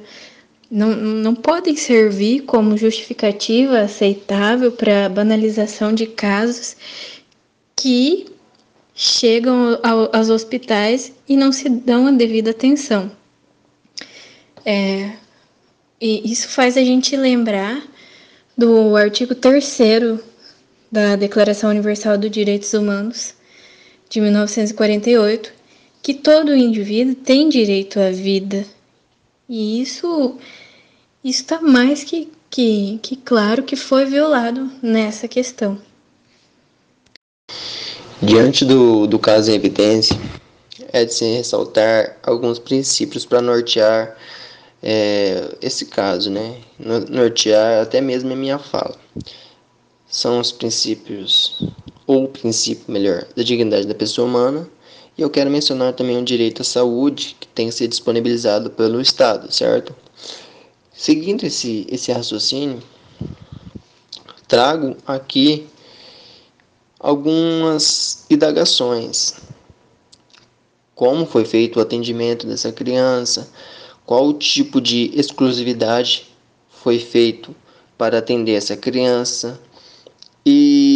não, 0.70 0.94
não 0.94 1.34
podem 1.34 1.76
servir 1.76 2.42
como 2.42 2.76
justificativa 2.76 3.80
aceitável 3.80 4.72
para 4.72 5.06
a 5.06 5.08
banalização 5.08 5.92
de 5.92 6.06
casos 6.06 6.76
que 7.74 8.26
chegam 8.94 9.78
ao, 9.82 10.14
aos 10.14 10.28
hospitais 10.28 11.12
e 11.28 11.36
não 11.36 11.52
se 11.52 11.68
dão 11.68 12.06
a 12.06 12.10
devida 12.10 12.50
atenção. 12.50 13.10
É, 14.64 15.12
E 16.00 16.30
isso 16.30 16.48
faz 16.48 16.76
a 16.76 16.80
gente 16.80 17.16
lembrar 17.16 17.82
do 18.56 18.96
artigo 18.96 19.34
3 19.34 19.78
da 20.92 21.16
Declaração 21.16 21.70
Universal 21.70 22.16
dos 22.16 22.30
Direitos 22.30 22.72
Humanos 22.72 23.34
de 24.08 24.20
1948, 24.20 25.52
que 26.08 26.14
todo 26.14 26.56
indivíduo 26.56 27.14
tem 27.14 27.50
direito 27.50 28.00
à 28.00 28.10
vida. 28.10 28.64
E 29.46 29.82
isso 29.82 30.38
está 31.22 31.60
mais 31.60 32.02
que, 32.02 32.32
que, 32.48 32.98
que 33.02 33.14
claro 33.14 33.62
que 33.62 33.76
foi 33.76 34.06
violado 34.06 34.72
nessa 34.80 35.28
questão. 35.28 35.78
Diante 38.22 38.64
do, 38.64 39.06
do 39.06 39.18
caso 39.18 39.50
em 39.50 39.54
evidência, 39.54 40.18
é 40.94 41.04
de 41.04 41.12
se 41.12 41.26
ressaltar 41.26 42.16
alguns 42.22 42.58
princípios 42.58 43.26
para 43.26 43.42
nortear 43.42 44.16
é, 44.82 45.58
esse 45.60 45.84
caso, 45.84 46.30
né? 46.30 46.56
Nortear 47.10 47.82
até 47.82 48.00
mesmo 48.00 48.32
a 48.32 48.36
minha 48.36 48.58
fala. 48.58 48.96
São 50.08 50.40
os 50.40 50.52
princípios, 50.52 51.68
ou 52.06 52.24
o 52.24 52.28
princípio 52.28 52.90
melhor, 52.90 53.26
da 53.36 53.42
dignidade 53.42 53.86
da 53.86 53.94
pessoa 53.94 54.26
humana. 54.26 54.66
E 55.18 55.22
eu 55.22 55.28
quero 55.28 55.50
mencionar 55.50 55.94
também 55.94 56.16
o 56.16 56.24
direito 56.24 56.62
à 56.62 56.64
saúde, 56.64 57.36
que 57.40 57.48
tem 57.48 57.68
que 57.68 57.74
ser 57.74 57.88
disponibilizado 57.88 58.70
pelo 58.70 59.00
Estado, 59.00 59.50
certo? 59.50 59.92
Seguindo 60.92 61.42
esse, 61.44 61.84
esse 61.90 62.12
raciocínio, 62.12 62.80
trago 64.46 64.96
aqui 65.04 65.66
algumas 67.00 68.24
indagações. 68.30 69.34
Como 70.94 71.26
foi 71.26 71.44
feito 71.44 71.80
o 71.80 71.82
atendimento 71.82 72.46
dessa 72.46 72.70
criança? 72.70 73.48
Qual 74.06 74.24
o 74.24 74.32
tipo 74.32 74.80
de 74.80 75.10
exclusividade 75.14 76.28
foi 76.68 77.00
feito 77.00 77.54
para 77.96 78.18
atender 78.18 78.52
essa 78.52 78.76
criança? 78.76 79.60
E 80.46 80.87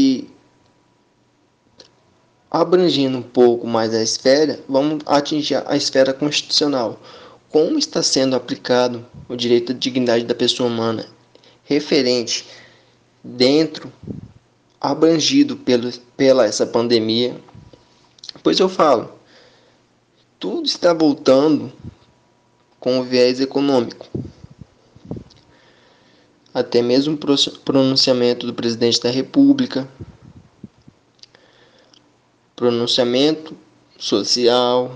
abrangindo 2.54 3.16
um 3.16 3.22
pouco 3.22 3.66
mais 3.66 3.94
a 3.94 4.02
esfera, 4.02 4.60
vamos 4.68 5.02
atingir 5.06 5.62
a 5.66 5.74
esfera 5.74 6.12
constitucional. 6.12 7.00
Como 7.48 7.78
está 7.78 8.02
sendo 8.02 8.36
aplicado 8.36 9.06
o 9.26 9.34
direito 9.34 9.72
à 9.72 9.74
dignidade 9.74 10.24
da 10.24 10.34
pessoa 10.34 10.68
humana 10.68 11.06
referente 11.64 12.46
dentro 13.24 13.90
abrangido 14.78 15.56
pelo, 15.56 15.90
pela 16.14 16.44
essa 16.44 16.66
pandemia. 16.66 17.40
Pois 18.42 18.58
eu 18.58 18.68
falo, 18.68 19.12
tudo 20.38 20.66
está 20.66 20.92
voltando 20.92 21.72
com 22.78 22.98
o 22.98 23.04
viés 23.04 23.40
econômico. 23.40 24.06
Até 26.52 26.82
mesmo 26.82 27.14
o 27.14 27.60
pronunciamento 27.60 28.46
do 28.46 28.52
presidente 28.52 29.00
da 29.00 29.08
República, 29.08 29.88
pronunciamento 32.62 33.56
social. 33.98 34.94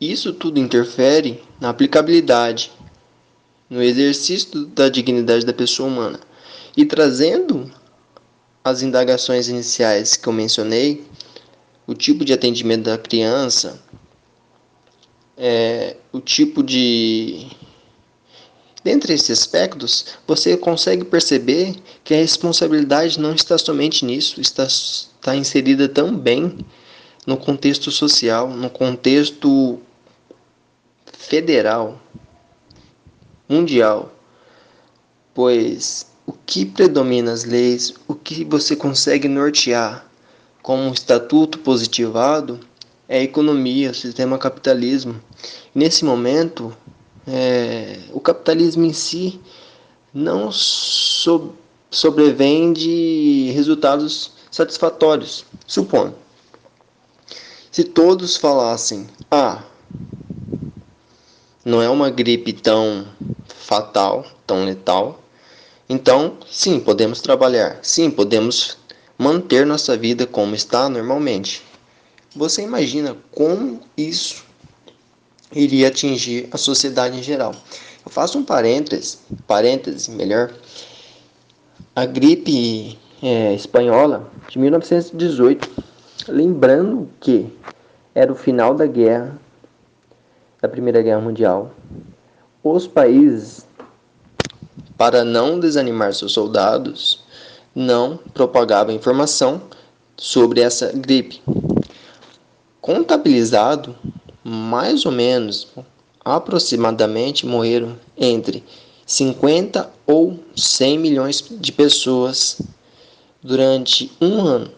Isso 0.00 0.32
tudo 0.32 0.58
interfere 0.58 1.42
na 1.60 1.68
aplicabilidade, 1.68 2.72
no 3.68 3.82
exercício 3.82 4.64
da 4.68 4.88
dignidade 4.88 5.44
da 5.44 5.52
pessoa 5.52 5.86
humana. 5.86 6.18
E 6.74 6.86
trazendo 6.86 7.70
as 8.64 8.80
indagações 8.80 9.48
iniciais 9.48 10.16
que 10.16 10.26
eu 10.26 10.32
mencionei, 10.32 11.04
o 11.86 11.92
tipo 11.92 12.24
de 12.24 12.32
atendimento 12.32 12.84
da 12.84 12.96
criança, 12.96 13.78
é, 15.36 15.98
o 16.10 16.20
tipo 16.20 16.62
de. 16.62 17.48
Dentre 18.82 19.12
esses 19.12 19.30
aspectos, 19.30 20.06
você 20.26 20.56
consegue 20.56 21.04
perceber 21.04 21.76
que 22.02 22.14
a 22.14 22.18
responsabilidade 22.18 23.20
não 23.20 23.34
está 23.34 23.58
somente 23.58 24.06
nisso, 24.06 24.40
está, 24.40 24.66
está 25.26 25.34
inserida 25.34 25.88
também 25.88 26.64
no 27.26 27.36
contexto 27.36 27.90
social, 27.90 28.48
no 28.48 28.70
contexto 28.70 29.80
federal, 31.12 32.00
mundial, 33.48 34.12
pois 35.34 36.06
o 36.24 36.32
que 36.32 36.64
predomina 36.64 37.32
as 37.32 37.42
leis, 37.42 37.92
o 38.06 38.14
que 38.14 38.44
você 38.44 38.76
consegue 38.76 39.26
nortear 39.26 40.06
como 40.62 40.84
um 40.84 40.92
estatuto 40.92 41.58
positivado 41.58 42.60
é 43.08 43.18
a 43.18 43.22
economia, 43.22 43.90
o 43.90 43.94
sistema 43.94 44.38
capitalismo. 44.38 45.20
Nesse 45.74 46.04
momento, 46.04 46.76
é, 47.26 47.98
o 48.12 48.20
capitalismo 48.20 48.84
em 48.84 48.92
si 48.92 49.40
não 50.14 50.52
so, 50.52 51.52
sobrevém 51.90 52.72
de 52.72 53.50
resultados 53.54 54.35
satisfatórios. 54.56 55.44
Supondo, 55.66 56.14
se 57.70 57.84
todos 57.84 58.38
falassem, 58.38 59.06
ah, 59.30 59.62
não 61.62 61.82
é 61.82 61.90
uma 61.90 62.08
gripe 62.08 62.54
tão 62.54 63.06
fatal, 63.48 64.24
tão 64.46 64.64
letal, 64.64 65.20
então, 65.88 66.38
sim, 66.50 66.80
podemos 66.80 67.20
trabalhar. 67.20 67.78
Sim, 67.82 68.10
podemos 68.10 68.78
manter 69.18 69.66
nossa 69.66 69.96
vida 69.96 70.26
como 70.26 70.54
está 70.54 70.88
normalmente. 70.88 71.62
Você 72.34 72.62
imagina 72.62 73.14
como 73.30 73.80
isso 73.96 74.42
iria 75.52 75.88
atingir 75.88 76.48
a 76.50 76.56
sociedade 76.56 77.18
em 77.18 77.22
geral? 77.22 77.54
Eu 78.04 78.10
faço 78.10 78.38
um 78.38 78.44
parêntese, 78.44 79.18
parêntese 79.46 80.10
melhor. 80.10 80.52
A 81.94 82.04
gripe 82.06 82.98
é, 83.22 83.54
espanhola 83.54 84.30
de 84.48 84.58
1918, 84.58 85.68
lembrando 86.28 87.08
que 87.20 87.52
era 88.14 88.32
o 88.32 88.36
final 88.36 88.74
da 88.74 88.86
guerra, 88.86 89.38
da 90.60 90.68
Primeira 90.68 91.02
Guerra 91.02 91.20
Mundial. 91.20 91.70
Os 92.62 92.86
países 92.86 93.66
para 94.96 95.24
não 95.24 95.60
desanimar 95.60 96.14
seus 96.14 96.32
soldados, 96.32 97.20
não 97.74 98.18
propagava 98.32 98.92
informação 98.92 99.60
sobre 100.16 100.60
essa 100.60 100.92
gripe. 100.92 101.42
Contabilizado, 102.80 103.94
mais 104.42 105.04
ou 105.04 105.12
menos, 105.12 105.68
aproximadamente 106.24 107.46
morreram 107.46 107.98
entre 108.16 108.64
50 109.04 109.90
ou 110.06 110.38
100 110.56 110.98
milhões 110.98 111.44
de 111.50 111.72
pessoas 111.72 112.60
durante 113.46 114.10
um 114.20 114.40
ano. 114.44 114.70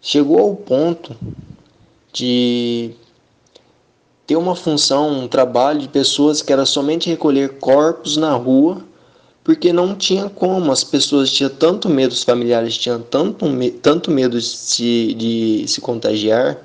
Chegou 0.00 0.40
ao 0.40 0.56
ponto 0.56 1.16
de 2.12 2.90
ter 4.26 4.36
uma 4.36 4.56
função, 4.56 5.10
um 5.10 5.28
trabalho 5.28 5.80
de 5.80 5.88
pessoas 5.88 6.42
que 6.42 6.52
era 6.52 6.66
somente 6.66 7.08
recolher 7.08 7.58
corpos 7.58 8.16
na 8.16 8.34
rua, 8.34 8.84
porque 9.44 9.72
não 9.72 9.94
tinha 9.94 10.28
como, 10.28 10.72
as 10.72 10.82
pessoas 10.82 11.30
tinham 11.30 11.50
tanto 11.50 11.88
medo, 11.88 12.10
os 12.10 12.24
familiares 12.24 12.76
tinham 12.76 13.00
tanto, 13.00 13.46
tanto 13.80 14.10
medo 14.10 14.38
de 14.38 14.44
se, 14.44 15.14
de 15.14 15.64
se 15.68 15.80
contagiar, 15.80 16.58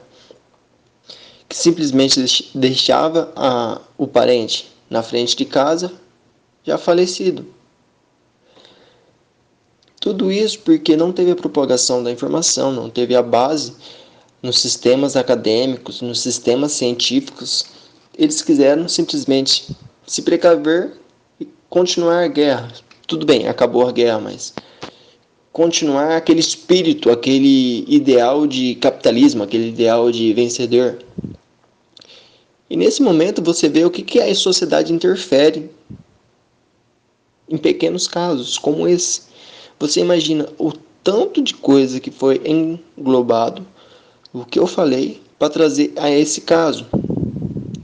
que 1.47 1.55
simplesmente 1.55 2.49
deixava 2.55 3.31
a, 3.35 3.79
o 3.97 4.07
parente 4.07 4.71
na 4.89 5.03
frente 5.03 5.35
de 5.35 5.45
casa, 5.45 5.91
já 6.63 6.77
falecido. 6.77 7.45
Tudo 10.01 10.31
isso 10.31 10.59
porque 10.59 10.97
não 10.97 11.13
teve 11.13 11.29
a 11.29 11.35
propagação 11.35 12.03
da 12.03 12.11
informação, 12.11 12.71
não 12.71 12.89
teve 12.89 13.15
a 13.15 13.21
base 13.21 13.73
nos 14.41 14.59
sistemas 14.59 15.15
acadêmicos, 15.15 16.01
nos 16.01 16.19
sistemas 16.19 16.71
científicos, 16.71 17.67
eles 18.17 18.41
quiseram 18.41 18.89
simplesmente 18.89 19.75
se 20.07 20.23
precaver 20.23 20.93
e 21.39 21.47
continuar 21.69 22.23
a 22.23 22.27
guerra. 22.27 22.71
Tudo 23.07 23.27
bem, 23.27 23.47
acabou 23.47 23.87
a 23.87 23.91
guerra, 23.91 24.19
mas 24.19 24.53
continuar 25.51 26.17
aquele 26.17 26.39
espírito, 26.39 27.11
aquele 27.11 27.85
ideal 27.87 28.47
de 28.47 28.73
capitalismo, 28.75 29.43
aquele 29.43 29.69
ideal 29.69 30.11
de 30.11 30.33
vencedor. 30.33 30.97
E 32.67 32.75
nesse 32.75 33.03
momento 33.03 33.39
você 33.39 33.69
vê 33.69 33.85
o 33.85 33.91
que, 33.91 34.01
que 34.01 34.19
a 34.19 34.33
sociedade 34.33 34.91
interfere 34.91 35.69
em 37.47 37.57
pequenos 37.57 38.07
casos 38.07 38.57
como 38.57 38.87
esse. 38.87 39.29
Você 39.81 39.99
imagina 39.99 40.47
o 40.59 40.71
tanto 41.03 41.41
de 41.41 41.55
coisa 41.55 41.99
que 41.99 42.11
foi 42.11 42.39
englobado 42.45 43.65
o 44.31 44.45
que 44.45 44.59
eu 44.59 44.67
falei 44.67 45.19
para 45.39 45.49
trazer 45.49 45.91
a 45.97 46.07
esse 46.07 46.41
caso. 46.41 46.85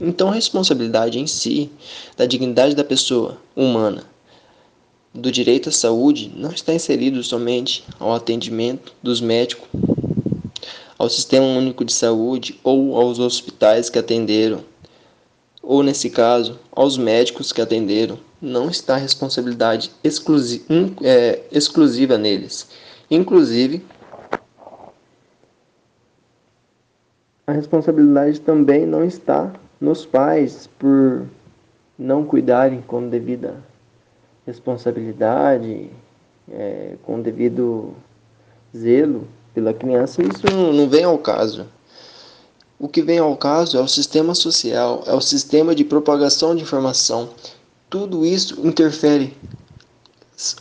Então, 0.00 0.28
a 0.28 0.32
responsabilidade 0.32 1.18
em 1.18 1.26
si, 1.26 1.68
da 2.16 2.24
dignidade 2.24 2.76
da 2.76 2.84
pessoa 2.84 3.36
humana, 3.56 4.04
do 5.12 5.32
direito 5.32 5.70
à 5.70 5.72
saúde, 5.72 6.32
não 6.36 6.52
está 6.52 6.72
inserido 6.72 7.20
somente 7.24 7.82
ao 7.98 8.14
atendimento 8.14 8.92
dos 9.02 9.20
médicos, 9.20 9.68
ao 10.96 11.10
Sistema 11.10 11.46
Único 11.46 11.84
de 11.84 11.92
Saúde 11.92 12.60
ou 12.62 12.96
aos 12.96 13.18
hospitais 13.18 13.90
que 13.90 13.98
atenderam 13.98 14.62
ou 15.68 15.82
nesse 15.82 16.08
caso, 16.08 16.58
aos 16.72 16.96
médicos 16.96 17.52
que 17.52 17.60
atenderam, 17.60 18.18
não 18.40 18.68
está 18.70 18.96
responsabilidade 18.96 19.90
exclusi 20.02 20.64
é, 21.02 21.40
exclusiva 21.50 22.16
neles. 22.16 22.68
Inclusive, 23.10 23.84
a 27.46 27.52
responsabilidade 27.52 28.40
também 28.40 28.86
não 28.86 29.04
está 29.04 29.52
nos 29.80 30.04
pais 30.04 30.68
por 30.78 31.26
não 31.98 32.24
cuidarem 32.24 32.82
com 32.82 33.08
devida 33.08 33.56
responsabilidade, 34.46 35.90
é, 36.50 36.94
com 37.02 37.20
devido 37.20 37.94
zelo 38.76 39.26
pela 39.52 39.74
criança, 39.74 40.22
isso 40.22 40.46
não 40.72 40.88
vem 40.88 41.04
ao 41.04 41.18
caso. 41.18 41.66
O 42.78 42.88
que 42.88 43.02
vem 43.02 43.18
ao 43.18 43.36
caso 43.36 43.76
é 43.76 43.80
o 43.80 43.88
sistema 43.88 44.34
social, 44.34 45.02
é 45.06 45.12
o 45.12 45.20
sistema 45.20 45.74
de 45.74 45.84
propagação 45.84 46.54
de 46.54 46.62
informação. 46.62 47.30
Tudo 47.90 48.24
isso 48.24 48.60
interfere 48.66 49.36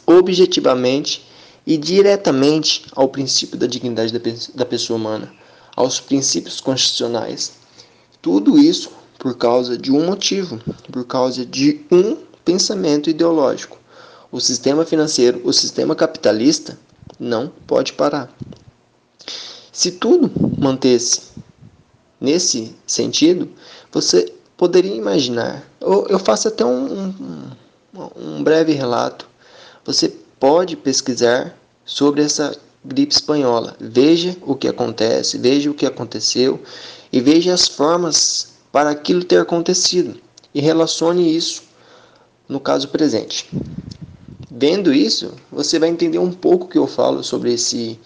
objetivamente 0.05 1.27
e 1.65 1.77
diretamente 1.77 2.86
ao 2.96 3.10
princípio 3.10 3.57
da 3.57 3.67
dignidade 3.67 4.13
da 4.55 4.65
pessoa 4.65 4.98
humana, 4.98 5.34
aos 5.75 6.00
princípios 6.00 6.62
constitucionais. 6.62 7.53
Tudo 8.22 8.57
isso 8.57 8.89
por 9.19 9.36
causa 9.36 9.77
de 9.77 9.91
um 9.91 10.05
motivo, 10.05 10.62
por 10.91 11.05
causa 11.05 11.46
de 11.46 11.81
um 11.91 12.17
pensamento 12.46 13.10
ideológico. 13.10 13.77
O 14.31 14.39
sistema 14.39 14.86
financeiro, 14.86 15.41
o 15.43 15.51
sistema 15.51 15.96
capitalista, 15.96 16.79
não 17.19 17.51
pode 17.65 17.93
parar. 17.93 18.34
Se 19.72 19.91
tudo 19.91 20.31
mantesse 20.57 21.24
nesse 22.22 22.74
sentido, 22.86 23.50
você 23.91 24.34
poderia 24.55 24.96
imaginar. 24.96 25.66
Eu 25.79 26.19
faço 26.19 26.48
até 26.48 26.65
um, 26.65 27.13
um, 27.93 28.10
um 28.15 28.43
breve 28.43 28.74
relato. 28.74 29.27
Você 29.86 30.10
pode 30.39 30.75
pesquisar 30.75 31.57
sobre 31.86 32.22
essa 32.24 32.55
gripe 32.84 33.13
espanhola. 33.13 33.75
Veja 33.79 34.36
o 34.41 34.55
que 34.55 34.67
acontece, 34.67 35.38
veja 35.38 35.69
o 35.69 35.74
que 35.74 35.86
aconteceu 35.86 36.62
e 37.12 37.22
veja 37.22 37.53
as 37.53 37.67
formas 37.67 38.53
para 38.72 38.89
aquilo 38.89 39.24
ter 39.24 39.39
acontecido 39.39 40.19
e 40.53 40.62
relacione 40.62 41.36
isso 41.36 41.63
no 42.48 42.60
caso 42.60 42.88
presente. 42.89 43.50
Vendo 44.50 44.93
isso, 44.93 45.34
você 45.51 45.77
vai 45.77 45.89
entender 45.89 46.19
um 46.19 46.31
pouco 46.31 46.65
o 46.65 46.69
que 46.69 46.77
eu 46.77 46.88
falo 46.88 47.24
sobre 47.24 47.53
esse 47.53 48.00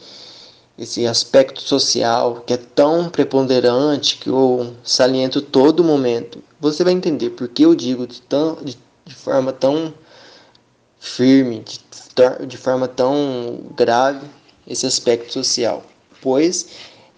esse 0.78 1.06
aspecto 1.06 1.62
social 1.62 2.44
que 2.46 2.54
é 2.54 2.58
tão 2.58 3.10
preponderante 3.10 4.18
que 4.18 4.30
eu 4.30 4.74
saliento 4.84 5.42
todo 5.42 5.84
momento. 5.84 6.42
Você 6.60 6.84
vai 6.84 6.94
entender 6.94 7.32
porque 7.32 7.66
eu 7.66 7.76
digo 7.76 8.08
de, 8.08 8.22
tão, 8.22 8.56
de, 8.64 8.78
de 9.06 9.16
forma 9.16 9.52
tão 9.52 9.94
firme, 11.00 11.60
de, 11.60 11.80
de 12.48 12.58
forma 12.58 12.88
tão 12.88 13.62
grave 13.76 14.26
esse 14.68 14.86
aspecto 14.86 15.32
social. 15.34 15.84
Pois 16.22 16.68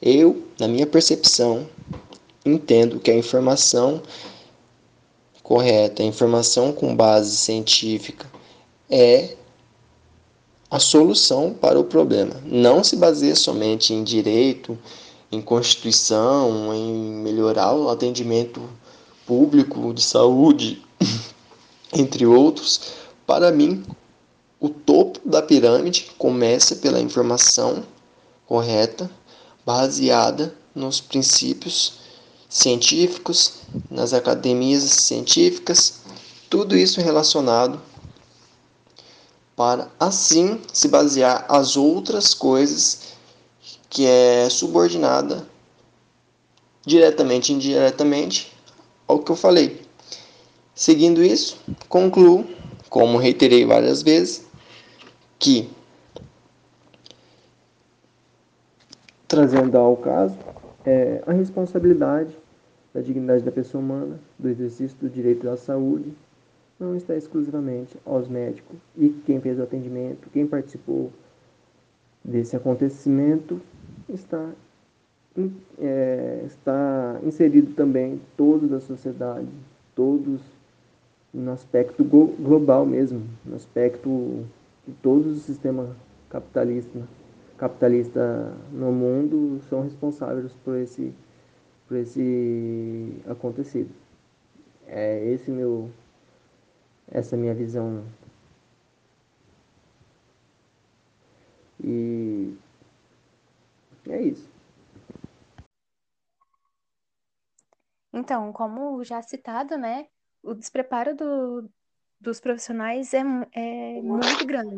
eu, 0.01 0.43
na 0.59 0.67
minha 0.67 0.87
percepção, 0.87 1.67
entendo 2.45 2.99
que 2.99 3.11
a 3.11 3.15
informação 3.15 4.01
correta, 5.41 6.01
a 6.01 6.05
informação 6.05 6.71
com 6.71 6.95
base 6.95 7.35
científica 7.35 8.25
é 8.89 9.35
a 10.73 10.79
solução 10.79 11.53
para 11.53 11.79
o 11.79 11.83
problema. 11.83 12.33
Não 12.43 12.83
se 12.83 12.95
baseia 12.95 13.35
somente 13.35 13.93
em 13.93 14.03
direito, 14.03 14.75
em 15.31 15.39
constituição, 15.39 16.73
em 16.73 17.13
melhorar 17.21 17.75
o 17.75 17.89
atendimento 17.89 18.59
público 19.23 19.93
de 19.93 20.01
saúde, 20.01 20.83
entre 21.93 22.25
outros. 22.25 22.93
Para 23.23 23.51
mim, 23.51 23.83
o 24.59 24.67
topo 24.67 25.19
da 25.23 25.43
pirâmide 25.43 26.09
começa 26.17 26.75
pela 26.77 26.99
informação 26.99 27.83
correta, 28.47 29.11
baseada 29.63 30.55
nos 30.73 30.99
princípios 30.99 31.99
científicos, 32.49 33.59
nas 33.91 34.11
academias 34.11 34.81
científicas, 34.85 35.99
tudo 36.49 36.75
isso 36.75 36.99
relacionado 36.99 37.79
para 39.55 39.87
assim 39.99 40.61
se 40.71 40.87
basear 40.87 41.45
as 41.47 41.77
outras 41.77 42.33
coisas 42.33 43.13
que 43.89 44.05
é 44.07 44.49
subordinada 44.49 45.45
diretamente 46.85 47.51
e 47.51 47.55
indiretamente 47.55 48.53
ao 49.07 49.19
que 49.19 49.31
eu 49.31 49.35
falei. 49.35 49.81
Seguindo 50.75 51.23
isso, 51.23 51.59
concluo, 51.87 52.45
como 52.89 53.17
reiterei 53.17 53.65
várias 53.65 54.01
vezes, 54.01 54.45
que 55.37 55.69
trazendo 59.27 59.77
ao 59.77 59.95
caso 59.97 60.35
é, 60.85 61.23
a 61.25 61.31
responsabilidade 61.31 62.35
da 62.93 63.01
dignidade 63.01 63.43
da 63.43 63.51
pessoa 63.51 63.83
humana, 63.83 64.19
do 64.37 64.49
exercício 64.49 64.97
do 64.99 65.09
direito 65.09 65.49
à 65.49 65.57
saúde 65.57 66.13
não 66.79 66.95
está 66.95 67.15
exclusivamente 67.15 67.97
aos 68.05 68.27
médicos 68.27 68.77
e 68.97 69.09
quem 69.25 69.39
fez 69.39 69.59
o 69.59 69.63
atendimento, 69.63 70.29
quem 70.31 70.45
participou 70.45 71.11
desse 72.23 72.55
acontecimento, 72.55 73.61
está, 74.09 74.49
é, 75.79 76.43
está 76.45 77.19
inserido 77.23 77.73
também 77.73 78.21
todos 78.37 78.69
da 78.69 78.79
sociedade, 78.79 79.47
todos 79.95 80.41
no 81.33 81.51
aspecto 81.51 82.03
global 82.03 82.85
mesmo, 82.85 83.23
no 83.45 83.55
aspecto 83.55 84.45
de 84.87 84.93
todo 85.01 85.29
o 85.29 85.35
sistema 85.35 85.95
capitalista, 86.29 86.99
capitalista 87.57 88.53
no 88.71 88.91
mundo 88.91 89.59
são 89.69 89.83
responsáveis 89.83 90.51
por 90.63 90.77
esse, 90.77 91.13
por 91.87 91.97
esse 91.97 93.13
acontecido. 93.27 93.89
É 94.85 95.25
esse 95.31 95.49
meu 95.49 95.89
essa 97.13 97.37
minha 97.37 97.53
visão. 97.53 98.03
E 101.81 102.57
é 104.09 104.21
isso. 104.21 104.49
Então, 108.11 108.51
como 108.51 109.03
já 109.03 109.21
citado, 109.21 109.77
né, 109.77 110.07
o 110.41 110.53
despreparo 110.53 111.15
do, 111.15 111.69
dos 112.19 112.39
profissionais 112.39 113.13
é, 113.13 113.19
é 113.19 114.01
muito 114.01 114.45
grande. 114.45 114.75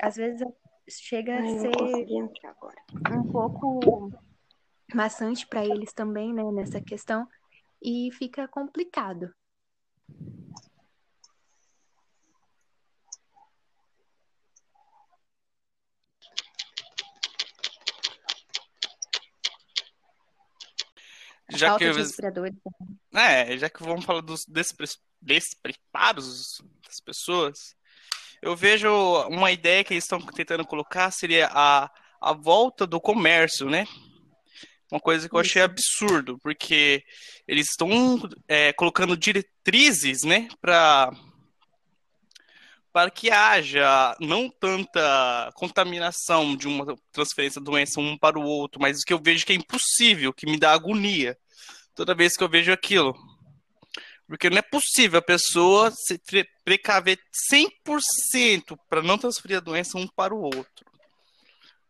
Às 0.00 0.16
vezes 0.16 0.46
chega 0.88 1.38
a 1.38 1.46
ser 1.46 1.72
um 3.10 3.24
pouco 3.24 3.80
maçante 4.94 5.46
para 5.46 5.64
eles 5.64 5.92
também, 5.92 6.32
né, 6.32 6.44
nessa 6.52 6.80
questão, 6.80 7.26
e 7.82 8.10
fica 8.12 8.48
complicado. 8.48 9.32
Já 21.50 21.76
que 21.78 21.84
é, 23.14 23.58
já 23.58 23.70
que 23.70 23.82
vamos 23.82 24.04
falar 24.04 24.20
dos 24.20 24.44
despreparos 25.20 26.60
das 26.84 27.00
pessoas, 27.00 27.76
eu 28.42 28.56
vejo 28.56 28.88
uma 29.28 29.50
ideia 29.50 29.84
que 29.84 29.94
eles 29.94 30.04
estão 30.04 30.20
tentando 30.20 30.66
colocar 30.66 31.10
seria 31.10 31.48
a, 31.52 31.90
a 32.20 32.32
volta 32.32 32.86
do 32.86 33.00
comércio, 33.00 33.68
né? 33.68 33.86
Uma 34.90 35.00
coisa 35.00 35.28
que 35.28 35.34
eu 35.34 35.40
achei 35.40 35.62
absurdo, 35.62 36.38
porque 36.42 37.02
eles 37.46 37.66
estão 37.70 37.88
é, 38.46 38.72
colocando 38.72 39.16
diretrizes, 39.16 40.22
né, 40.22 40.48
para 40.60 41.10
para 42.96 43.10
que 43.10 43.30
haja 43.30 44.16
não 44.18 44.48
tanta 44.48 45.52
contaminação 45.54 46.56
de 46.56 46.66
uma 46.66 46.96
transferência 47.12 47.60
da 47.60 47.70
doença 47.70 48.00
um 48.00 48.16
para 48.16 48.38
o 48.38 48.42
outro, 48.42 48.80
mas 48.80 49.02
o 49.02 49.04
que 49.04 49.12
eu 49.12 49.20
vejo 49.22 49.44
que 49.44 49.52
é 49.52 49.54
impossível, 49.54 50.32
que 50.32 50.46
me 50.46 50.58
dá 50.58 50.72
agonia 50.72 51.36
toda 51.94 52.14
vez 52.14 52.38
que 52.38 52.42
eu 52.42 52.48
vejo 52.48 52.72
aquilo. 52.72 53.14
Porque 54.26 54.48
não 54.48 54.56
é 54.56 54.62
possível 54.62 55.18
a 55.18 55.22
pessoa 55.22 55.90
se 55.90 56.18
precaver 56.64 57.18
100% 57.52 58.78
para 58.88 59.02
não 59.02 59.18
transferir 59.18 59.58
a 59.58 59.60
doença 59.60 59.98
um 59.98 60.08
para 60.08 60.34
o 60.34 60.40
outro. 60.40 60.86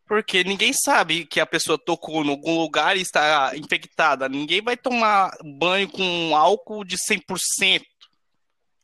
Porque 0.08 0.42
ninguém 0.42 0.72
sabe 0.72 1.24
que 1.24 1.38
a 1.38 1.46
pessoa 1.46 1.78
tocou 1.78 2.24
em 2.24 2.30
algum 2.30 2.58
lugar 2.58 2.96
e 2.96 3.02
está 3.02 3.56
infectada. 3.56 4.28
Ninguém 4.28 4.60
vai 4.60 4.76
tomar 4.76 5.30
banho 5.56 5.88
com 5.88 6.34
álcool 6.34 6.84
de 6.84 6.96
100%, 6.96 7.84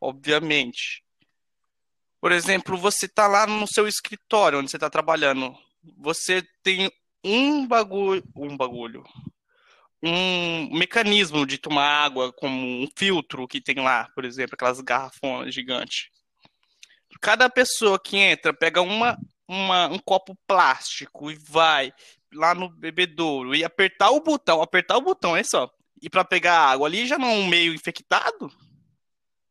obviamente. 0.00 1.01
Por 2.22 2.30
exemplo, 2.30 2.78
você 2.78 3.06
está 3.06 3.26
lá 3.26 3.48
no 3.48 3.66
seu 3.66 3.88
escritório 3.88 4.60
onde 4.60 4.70
você 4.70 4.76
está 4.76 4.88
trabalhando. 4.88 5.52
Você 5.98 6.40
tem 6.62 6.88
um 7.24 7.66
bagulho, 7.66 8.22
um 8.36 8.56
bagulho, 8.56 9.02
um 10.00 10.78
mecanismo 10.78 11.44
de 11.44 11.58
tomar 11.58 12.04
água 12.04 12.32
como 12.32 12.64
um 12.64 12.86
filtro 12.96 13.48
que 13.48 13.60
tem 13.60 13.74
lá, 13.80 14.08
por 14.14 14.24
exemplo, 14.24 14.54
aquelas 14.54 14.80
garrafonas 14.80 15.52
gigantes. 15.52 16.10
Cada 17.20 17.50
pessoa 17.50 17.98
que 17.98 18.16
entra 18.16 18.54
pega 18.54 18.80
uma, 18.82 19.18
uma, 19.48 19.88
um 19.88 19.98
copo 19.98 20.38
plástico 20.46 21.28
e 21.28 21.34
vai 21.34 21.92
lá 22.32 22.54
no 22.54 22.68
bebedouro 22.68 23.52
e 23.52 23.64
apertar 23.64 24.12
o 24.12 24.20
botão, 24.20 24.62
apertar 24.62 24.96
o 24.96 25.02
botão, 25.02 25.36
é 25.36 25.42
só. 25.42 25.68
E 26.00 26.08
para 26.08 26.24
pegar 26.24 26.70
água 26.70 26.86
ali 26.86 27.04
já 27.04 27.18
não 27.18 27.30
é 27.30 27.48
meio 27.48 27.74
infectado? 27.74 28.48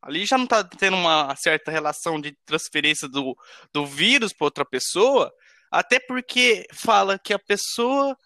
Ali 0.02 0.26
já 0.26 0.38
não 0.38 0.46
está 0.46 0.64
tendo 0.64 0.98
uma 0.98 1.36
certa 1.36 1.72
relação 1.72 2.20
de 2.20 2.36
transferência 2.46 3.08
do, 3.08 3.38
do 3.72 3.86
vírus 3.86 4.34
para 4.34 4.46
outra 4.46 4.66
pessoa, 4.66 5.32
até 5.72 6.00
porque 6.00 6.66
fala 6.74 7.20
que 7.20 7.34
a 7.34 7.40
pessoa, 7.40 8.18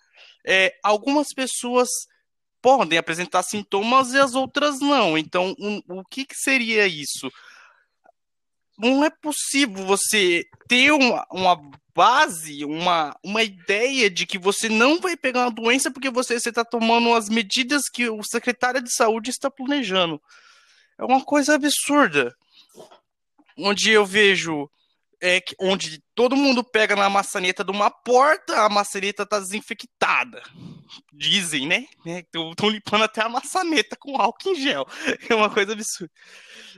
é, 0.48 0.74
algumas 0.82 1.34
pessoas 1.34 1.90
podem 2.62 2.98
apresentar 2.98 3.44
sintomas 3.44 4.14
e 4.14 4.20
as 4.20 4.34
outras 4.34 4.80
não. 4.80 5.18
Então, 5.18 5.54
um, 5.60 5.82
o 5.90 6.04
que, 6.06 6.26
que 6.26 6.36
seria 6.36 6.88
isso? 6.88 7.30
Não 8.78 9.04
é 9.04 9.10
possível 9.10 9.86
você 9.86 10.44
ter 10.68 10.92
uma, 10.92 11.26
uma 11.32 11.72
base, 11.94 12.66
uma, 12.66 13.16
uma 13.24 13.44
ideia 13.44 14.10
de 14.10 14.26
que 14.26 14.38
você 14.38 14.68
não 14.68 15.00
vai 15.00 15.16
pegar 15.16 15.42
uma 15.42 15.52
doença 15.52 15.92
porque 15.92 16.10
você 16.10 16.36
está 16.36 16.66
tomando 16.66 17.14
as 17.14 17.30
medidas 17.30 17.84
que 17.88 18.10
o 18.10 18.24
secretário 18.24 18.82
de 18.82 18.94
saúde 18.94 19.30
está 19.30 19.50
planejando. 19.52 20.22
É 20.98 21.04
uma 21.04 21.24
coisa 21.24 21.56
absurda. 21.56 22.34
Onde 23.58 23.92
eu 23.92 24.06
vejo 24.06 24.70
é, 25.22 25.42
onde 25.60 26.04
todo 26.14 26.36
mundo 26.36 26.64
pega 26.64 26.96
na 26.96 27.10
maçaneta 27.10 27.64
de 27.64 27.72
uma 27.72 27.92
porta, 27.92 28.62
a 28.62 28.70
maçaneta 28.70 29.24
está 29.24 29.40
desinfectada. 29.40 30.42
Dizem, 31.12 31.68
né? 31.68 31.86
Estão 32.06 32.50
né? 32.50 32.76
limpando 32.76 33.04
até 33.04 33.22
a 33.22 33.30
maçaneta 33.30 33.98
com 34.00 34.20
álcool 34.20 34.50
em 34.52 34.56
gel. 34.56 34.86
É 35.30 35.36
uma 35.36 35.50
coisa 35.50 35.74
absurda. 35.74 36.12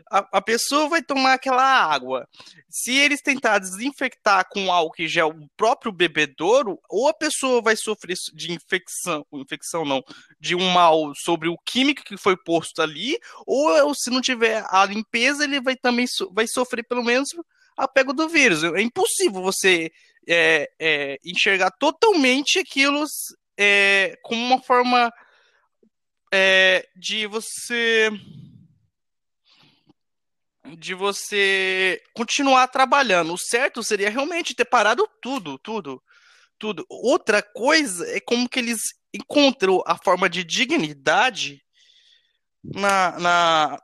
A, 0.10 0.38
a, 0.38 0.42
pessoa 0.42 0.88
vai 0.88 1.04
tomar 1.04 1.34
aquela 1.34 1.64
água. 1.64 2.28
Se 2.70 2.96
eles 2.96 3.22
tentarem 3.22 3.68
desinfectar 3.68 4.48
com 4.50 4.72
álcool 4.72 5.02
em 5.02 5.08
gel 5.08 5.30
o 5.30 5.50
próprio 5.58 5.92
bebedouro, 5.92 6.80
ou 6.90 7.10
a 7.10 7.14
pessoa 7.14 7.62
vai 7.62 7.76
sofrer 7.76 8.16
de 8.34 8.52
infecção, 8.54 9.26
infecção 9.34 9.84
não, 9.84 10.02
de 10.40 10.56
um 10.56 10.70
mal 10.70 11.14
sobre 11.16 11.50
o 11.50 11.58
químico 11.58 12.04
que 12.04 12.18
foi 12.18 12.38
posto 12.38 12.82
ali, 12.82 13.18
ou 13.46 13.94
se 13.94 14.10
não 14.10 14.22
tiver 14.22 14.64
a 14.70 14.86
limpeza, 14.86 15.44
ele 15.44 15.60
vai 15.60 15.76
também 15.76 16.08
so, 16.08 16.32
vai 16.34 16.48
sofrer 16.48 16.84
pelo 16.84 17.04
menos 17.04 17.30
a 17.78 17.88
pego 17.88 18.14
do 18.14 18.28
vírus. 18.28 18.64
É 18.64 18.82
impossível 18.82 19.42
você 19.42 19.92
é, 20.28 20.70
é, 20.80 21.20
enxergar 21.24 21.72
totalmente 21.72 22.60
aquilo 22.60 23.06
é, 23.58 24.18
como 24.24 24.42
uma 24.42 24.62
forma 24.62 25.14
é, 26.34 26.88
de 26.96 27.28
você 27.28 28.10
de 30.78 30.94
você 30.94 32.02
continuar 32.14 32.68
trabalhando. 32.68 33.34
O 33.34 33.38
certo 33.38 33.82
seria 33.82 34.10
realmente 34.10 34.54
ter 34.54 34.66
parado 34.66 35.08
tudo, 35.22 35.58
tudo, 35.60 36.04
tudo. 36.60 36.86
Outra 36.90 37.42
coisa 37.42 38.06
é 38.10 38.20
como 38.20 38.50
que 38.50 38.60
eles 38.60 38.82
encontram 39.14 39.82
a 39.88 39.98
forma 39.98 40.30
de 40.30 40.44
dignidade 40.44 41.64
na, 42.62 43.18
na, 43.18 43.82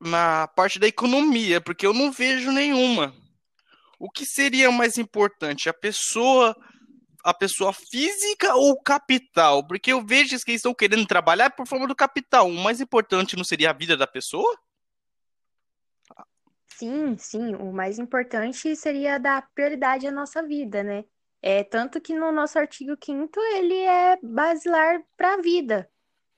na 0.00 0.46
parte 0.48 0.78
da 0.78 0.86
economia, 0.86 1.60
porque 1.60 1.86
eu 1.86 1.92
não 1.92 2.12
vejo 2.12 2.52
nenhuma. 2.52 3.14
O 3.98 4.10
que 4.10 4.24
seria 4.24 4.70
mais 4.70 4.96
importante, 4.96 5.68
a 5.68 5.74
pessoa, 5.74 6.56
a 7.24 7.34
pessoa 7.34 7.72
física 7.72 8.54
ou 8.54 8.70
o 8.70 8.82
capital? 8.82 9.66
Porque 9.66 9.92
eu 9.92 10.04
vejo 10.04 10.38
que 10.44 10.52
estão 10.52 10.72
querendo 10.72 11.06
trabalhar 11.06 11.50
por 11.50 11.66
forma 11.66 11.86
do 11.86 11.96
capital. 11.96 12.48
O 12.48 12.54
mais 12.54 12.80
importante 12.80 13.36
não 13.36 13.42
seria 13.42 13.70
a 13.70 13.72
vida 13.72 13.96
da 13.96 14.06
pessoa? 14.06 14.56
Sim, 16.68 17.16
sim. 17.18 17.56
O 17.56 17.72
mais 17.72 17.98
importante 17.98 18.76
seria 18.76 19.18
dar 19.18 19.48
prioridade 19.52 20.06
à 20.06 20.12
nossa 20.12 20.44
vida, 20.44 20.84
né? 20.84 21.04
É 21.42 21.64
tanto 21.64 22.00
que 22.00 22.14
no 22.14 22.30
nosso 22.30 22.56
artigo 22.56 22.96
5 23.02 23.40
ele 23.56 23.74
é 23.74 24.16
basilar 24.22 25.00
para 25.16 25.34
a 25.34 25.40
vida 25.40 25.88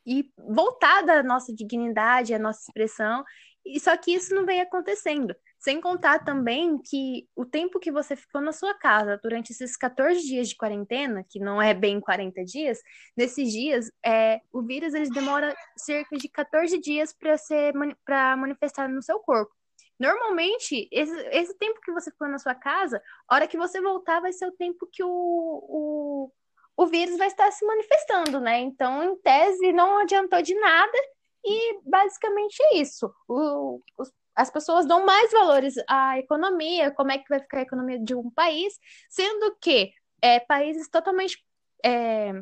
e 0.07 0.31
voltada 0.37 1.20
à 1.20 1.23
nossa 1.23 1.55
dignidade, 1.55 2.35
à 2.35 2.38
nossa 2.38 2.61
expressão 2.61 3.23
e 3.64 3.79
só 3.79 3.96
que 3.96 4.12
isso 4.12 4.35
não 4.35 4.44
vem 4.46 4.61
acontecendo. 4.61 5.35
Sem 5.59 5.81
contar 5.81 6.25
também 6.25 6.79
que 6.79 7.29
o 7.37 7.44
tempo 7.44 7.79
que 7.79 7.92
você 7.92 8.16
ficou 8.16 8.40
na 8.40 8.53
sua 8.53 8.75
casa 8.75 9.20
durante 9.23 9.53
esses 9.53 9.77
14 9.77 10.20
dias 10.23 10.49
de 10.49 10.57
quarentena, 10.57 11.25
que 11.29 11.38
não 11.38 11.61
é 11.61 11.75
bem 11.75 12.01
40 12.01 12.44
dias, 12.44 12.81
nesses 13.16 13.53
dias, 13.53 13.90
é, 14.05 14.40
o 14.53 14.62
vírus 14.62 14.94
eles 14.94 15.11
demora 15.11 15.55
cerca 15.77 16.16
de 16.16 16.29
14 16.29 16.79
dias 16.79 17.12
para 17.12 17.37
ser 17.37 17.75
para 18.05 18.37
manifestar 18.37 18.88
no 18.88 19.03
seu 19.03 19.18
corpo. 19.20 19.53
Normalmente, 19.99 20.88
esse, 20.90 21.14
esse 21.31 21.59
tempo 21.59 21.79
que 21.83 21.92
você 21.92 22.11
ficou 22.11 22.27
na 22.27 22.38
sua 22.38 22.55
casa, 22.55 23.03
a 23.29 23.35
hora 23.35 23.46
que 23.46 23.59
você 23.59 23.83
voltar, 23.83 24.20
vai 24.20 24.33
ser 24.33 24.46
o 24.46 24.53
tempo 24.53 24.88
que 24.90 25.05
o, 25.05 25.09
o, 25.11 26.33
o 26.75 26.87
vírus 26.87 27.18
vai 27.18 27.27
estar 27.27 27.51
se 27.53 27.66
manifestando, 27.66 28.40
né? 28.40 28.61
Então, 28.61 29.03
em 29.03 29.14
tese, 29.16 29.73
não 29.75 29.99
adiantou 29.99 30.40
de 30.40 30.55
nada 30.55 30.99
e 31.44 31.81
basicamente 31.85 32.62
é 32.62 32.76
isso. 32.79 33.12
O, 33.29 33.81
os, 33.98 34.12
as 34.35 34.50
pessoas 34.50 34.87
dão 34.87 35.05
mais 35.05 35.31
valores 35.33 35.74
à 35.88 36.18
economia, 36.18 36.90
como 36.90 37.12
é 37.12 37.18
que 37.18 37.29
vai 37.29 37.40
ficar 37.40 37.59
a 37.59 37.62
economia 37.62 37.98
de 37.98 38.14
um 38.14 38.31
país, 38.31 38.79
sendo 39.09 39.57
que 39.61 39.92
é, 40.22 40.40
países 40.40 40.88
totalmente 40.88 41.42
é, 41.85 42.33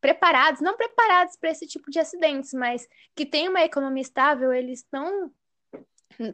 preparados, 0.00 0.60
não 0.60 0.76
preparados 0.76 1.36
para 1.36 1.50
esse 1.50 1.66
tipo 1.66 1.90
de 1.90 1.98
acidentes, 1.98 2.52
mas 2.52 2.86
que 3.14 3.24
têm 3.24 3.48
uma 3.48 3.62
economia 3.62 4.02
estável, 4.02 4.52
eles 4.52 4.80
estão 4.80 5.32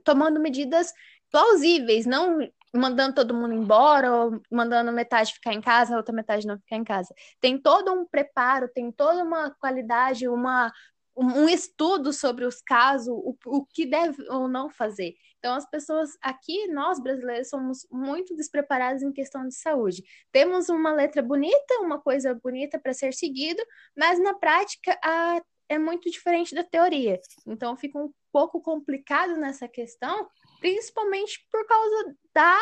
tomando 0.04 0.40
medidas 0.40 0.92
plausíveis, 1.30 2.06
não 2.06 2.38
mandando 2.74 3.14
todo 3.14 3.34
mundo 3.34 3.54
embora 3.54 4.12
ou 4.12 4.42
mandando 4.50 4.92
metade 4.92 5.32
ficar 5.32 5.52
em 5.52 5.60
casa, 5.60 5.94
a 5.94 5.96
outra 5.96 6.14
metade 6.14 6.46
não 6.46 6.58
ficar 6.58 6.76
em 6.76 6.84
casa. 6.84 7.14
Tem 7.40 7.58
todo 7.60 7.92
um 7.92 8.06
preparo, 8.06 8.68
tem 8.68 8.92
toda 8.92 9.22
uma 9.22 9.50
qualidade, 9.58 10.28
uma 10.28 10.72
um 11.20 11.48
estudo 11.48 12.12
sobre 12.12 12.44
os 12.44 12.62
casos, 12.62 13.08
o, 13.08 13.36
o 13.46 13.66
que 13.66 13.84
deve 13.84 14.22
ou 14.30 14.46
não 14.46 14.70
fazer. 14.70 15.16
Então, 15.38 15.54
as 15.54 15.68
pessoas 15.68 16.16
aqui, 16.22 16.68
nós 16.68 17.00
brasileiros, 17.00 17.48
somos 17.48 17.86
muito 17.90 18.36
despreparados 18.36 19.02
em 19.02 19.12
questão 19.12 19.46
de 19.46 19.54
saúde. 19.54 20.04
Temos 20.30 20.68
uma 20.68 20.92
letra 20.92 21.20
bonita, 21.20 21.80
uma 21.80 22.00
coisa 22.00 22.34
bonita 22.34 22.78
para 22.78 22.94
ser 22.94 23.12
seguido, 23.12 23.60
mas 23.96 24.20
na 24.20 24.34
prática 24.34 24.96
a, 25.02 25.42
é 25.68 25.76
muito 25.76 26.08
diferente 26.08 26.54
da 26.54 26.62
teoria. 26.62 27.20
Então, 27.46 27.76
fica 27.76 27.98
um 27.98 28.12
pouco 28.32 28.60
complicado 28.60 29.36
nessa 29.36 29.66
questão, 29.66 30.28
principalmente 30.60 31.44
por 31.50 31.66
causa 31.66 32.16
da 32.32 32.60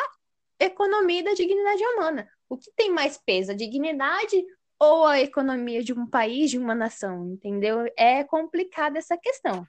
economia 0.58 1.20
e 1.20 1.24
da 1.24 1.34
dignidade 1.34 1.84
humana. 1.84 2.26
O 2.48 2.56
que 2.56 2.70
tem 2.74 2.90
mais 2.90 3.18
peso, 3.18 3.52
a 3.52 3.54
dignidade 3.54 4.42
ou 4.78 5.06
a 5.06 5.20
economia 5.20 5.82
de 5.82 5.92
um 5.92 6.06
país, 6.06 6.50
de 6.50 6.58
uma 6.58 6.74
nação, 6.74 7.26
entendeu? 7.32 7.86
É 7.96 8.24
complicada 8.24 8.98
essa 8.98 9.16
questão. 9.16 9.66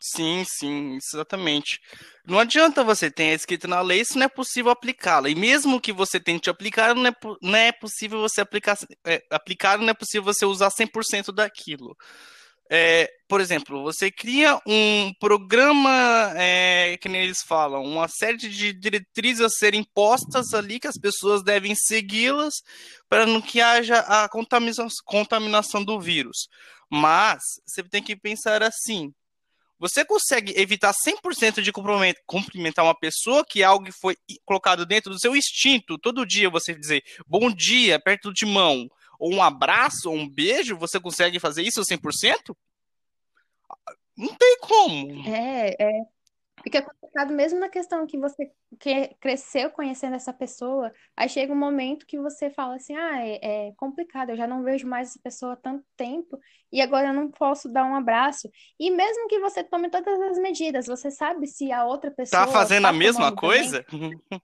Sim, 0.00 0.44
sim, 0.46 0.96
exatamente. 0.96 1.80
Não 2.24 2.38
adianta 2.38 2.84
você 2.84 3.10
ter 3.10 3.34
escrito 3.34 3.66
na 3.66 3.80
lei 3.80 4.04
se 4.04 4.16
não 4.16 4.26
é 4.26 4.28
possível 4.28 4.70
aplicá-la. 4.70 5.28
E 5.28 5.34
mesmo 5.34 5.80
que 5.80 5.92
você 5.92 6.20
tente 6.20 6.48
aplicar, 6.48 6.94
não 6.94 7.08
é, 7.08 7.12
não 7.42 7.56
é 7.56 7.72
possível 7.72 8.20
você 8.20 8.40
aplicar, 8.40 8.78
é, 9.04 9.20
aplicar, 9.28 9.76
não 9.78 9.88
é 9.88 9.94
possível 9.94 10.22
você 10.22 10.46
usar 10.46 10.70
100% 10.70 11.32
daquilo. 11.32 11.96
É, 12.70 13.10
por 13.26 13.40
exemplo, 13.40 13.82
você 13.82 14.10
cria 14.10 14.60
um 14.66 15.12
programa, 15.18 16.32
é, 16.36 16.98
que 16.98 17.08
nem 17.08 17.22
eles 17.22 17.42
falam, 17.42 17.82
uma 17.82 18.08
série 18.08 18.36
de 18.36 18.72
diretrizes 18.74 19.40
a 19.40 19.48
serem 19.48 19.82
postas 19.94 20.52
ali, 20.52 20.78
que 20.78 20.86
as 20.86 20.98
pessoas 20.98 21.42
devem 21.42 21.74
segui-las 21.74 22.54
para 23.08 23.24
não 23.24 23.40
que 23.40 23.60
haja 23.60 24.00
a 24.00 24.28
contaminação, 24.28 25.82
do 25.82 25.98
vírus. 25.98 26.48
Mas 26.90 27.42
você 27.66 27.82
tem 27.82 28.02
que 28.02 28.14
pensar 28.14 28.62
assim: 28.62 29.14
você 29.78 30.04
consegue 30.04 30.52
evitar 30.60 30.92
100% 30.92 31.62
de 31.62 31.72
cumprimentar 32.26 32.84
uma 32.84 32.98
pessoa 32.98 33.44
que 33.46 33.62
algo 33.62 33.86
foi 33.92 34.16
colocado 34.44 34.84
dentro 34.84 35.10
do 35.10 35.20
seu 35.20 35.36
instinto, 35.36 35.96
todo 35.98 36.26
dia 36.26 36.50
você 36.50 36.74
dizer 36.74 37.02
bom 37.26 37.50
dia, 37.50 38.00
perto 38.00 38.32
de 38.32 38.44
mão, 38.44 38.88
ou 39.18 39.34
um 39.34 39.42
abraço, 39.42 40.10
ou 40.10 40.16
um 40.16 40.28
beijo, 40.28 40.76
você 40.76 41.00
consegue 41.00 41.40
fazer 41.40 41.62
isso 41.62 41.82
100%? 41.82 42.54
Não 44.16 44.34
tem 44.34 44.58
como. 44.60 45.28
É, 45.28 45.76
é. 45.78 46.02
Fica 46.62 46.82
complicado 46.82 47.32
mesmo 47.32 47.60
na 47.60 47.68
questão 47.68 48.06
que 48.06 48.18
você 48.18 48.50
cresceu 49.20 49.70
conhecendo 49.70 50.16
essa 50.16 50.32
pessoa, 50.32 50.92
aí 51.16 51.28
chega 51.28 51.52
um 51.52 51.56
momento 51.56 52.06
que 52.06 52.18
você 52.18 52.50
fala 52.50 52.74
assim, 52.74 52.96
ah, 52.96 53.24
é, 53.24 53.68
é 53.68 53.72
complicado, 53.76 54.30
eu 54.30 54.36
já 54.36 54.46
não 54.46 54.64
vejo 54.64 54.86
mais 54.86 55.10
essa 55.10 55.20
pessoa 55.22 55.52
há 55.52 55.56
tanto 55.56 55.84
tempo 55.96 56.38
e 56.72 56.80
agora 56.80 57.08
eu 57.08 57.14
não 57.14 57.30
posso 57.30 57.68
dar 57.68 57.84
um 57.84 57.94
abraço. 57.94 58.50
E 58.78 58.90
mesmo 58.90 59.28
que 59.28 59.38
você 59.38 59.62
tome 59.62 59.88
todas 59.88 60.20
as 60.20 60.38
medidas, 60.38 60.86
você 60.86 61.10
sabe 61.10 61.46
se 61.46 61.70
a 61.70 61.84
outra 61.84 62.10
pessoa 62.10 62.44
tá 62.44 62.52
fazendo 62.52 62.82
tá 62.82 62.88
a 62.88 62.92
mesma 62.92 63.34
coisa? 63.34 63.84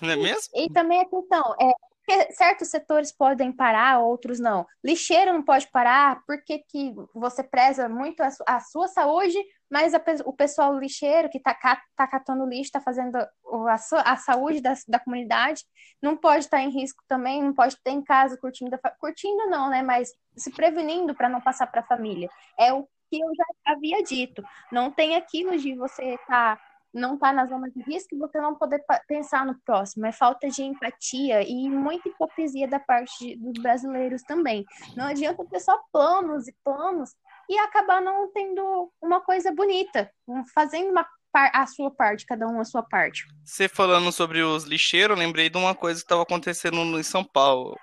Não 0.00 0.10
é 0.10 0.16
mesmo? 0.16 0.52
E 0.54 0.70
também 0.70 1.00
a 1.00 1.04
questão, 1.04 1.56
é, 1.60 1.72
porque 2.06 2.32
certos 2.34 2.68
setores 2.68 3.10
podem 3.10 3.50
parar, 3.50 3.98
outros 4.00 4.38
não. 4.38 4.66
Lixeiro 4.84 5.32
não 5.32 5.42
pode 5.42 5.66
parar, 5.70 6.22
porque 6.26 6.58
que 6.58 6.94
você 7.14 7.42
preza 7.42 7.88
muito 7.88 8.22
a, 8.22 8.28
a 8.46 8.60
sua 8.60 8.88
saúde, 8.88 9.38
mas 9.70 9.94
a, 9.94 10.02
o 10.26 10.32
pessoal 10.32 10.78
lixeiro 10.78 11.30
que 11.30 11.38
está 11.38 11.54
tá 11.96 12.06
catando 12.06 12.46
lixo, 12.46 12.64
está 12.64 12.80
fazendo 12.80 13.16
a, 13.16 13.76
a 14.04 14.16
saúde 14.16 14.60
da, 14.60 14.74
da 14.86 14.98
comunidade, 14.98 15.64
não 16.02 16.14
pode 16.14 16.44
estar 16.44 16.58
tá 16.58 16.62
em 16.62 16.70
risco 16.70 17.02
também, 17.08 17.42
não 17.42 17.54
pode 17.54 17.76
ter 17.82 17.92
em 17.92 18.04
casa 18.04 18.36
curtindo, 18.36 18.78
curtindo 19.00 19.46
não, 19.48 19.70
né? 19.70 19.82
Mas 19.82 20.12
se 20.36 20.50
prevenindo 20.50 21.14
para 21.14 21.30
não 21.30 21.40
passar 21.40 21.66
para 21.68 21.80
a 21.80 21.86
família. 21.86 22.28
É 22.58 22.72
o 22.72 22.86
que 23.10 23.18
eu 23.18 23.28
já 23.34 23.72
havia 23.72 24.02
dito. 24.02 24.44
Não 24.70 24.90
tem 24.90 25.16
aquilo 25.16 25.56
de 25.56 25.74
você 25.74 26.14
estar. 26.14 26.56
Tá 26.56 26.73
não 26.94 27.14
está 27.14 27.32
na 27.32 27.46
zona 27.46 27.68
de 27.70 27.82
risco 27.82 28.14
e 28.14 28.18
você 28.18 28.40
não 28.40 28.54
poder 28.54 28.82
pensar 29.08 29.44
no 29.44 29.58
próximo. 29.64 30.06
É 30.06 30.12
falta 30.12 30.48
de 30.48 30.62
empatia 30.62 31.42
e 31.42 31.68
muita 31.68 32.08
hipocrisia 32.08 32.68
da 32.68 32.78
parte 32.78 33.36
dos 33.36 33.60
brasileiros 33.60 34.22
também. 34.22 34.64
Não 34.96 35.06
adianta 35.06 35.44
ter 35.44 35.60
só 35.60 35.78
planos 35.92 36.46
e 36.46 36.54
planos 36.64 37.10
e 37.50 37.58
acabar 37.58 38.00
não 38.00 38.30
tendo 38.32 38.90
uma 39.02 39.20
coisa 39.20 39.52
bonita, 39.52 40.10
fazendo 40.54 40.90
uma 40.90 41.06
a 41.36 41.66
sua 41.66 41.90
parte, 41.90 42.24
cada 42.24 42.46
um 42.46 42.60
a 42.60 42.64
sua 42.64 42.80
parte. 42.80 43.24
Você 43.44 43.68
falando 43.68 44.12
sobre 44.12 44.40
os 44.42 44.62
lixeiros, 44.62 45.18
lembrei 45.18 45.50
de 45.50 45.58
uma 45.58 45.74
coisa 45.74 45.98
que 45.98 46.04
estava 46.04 46.22
acontecendo 46.22 46.78
em 46.96 47.02
São 47.02 47.24
Paulo. 47.24 47.76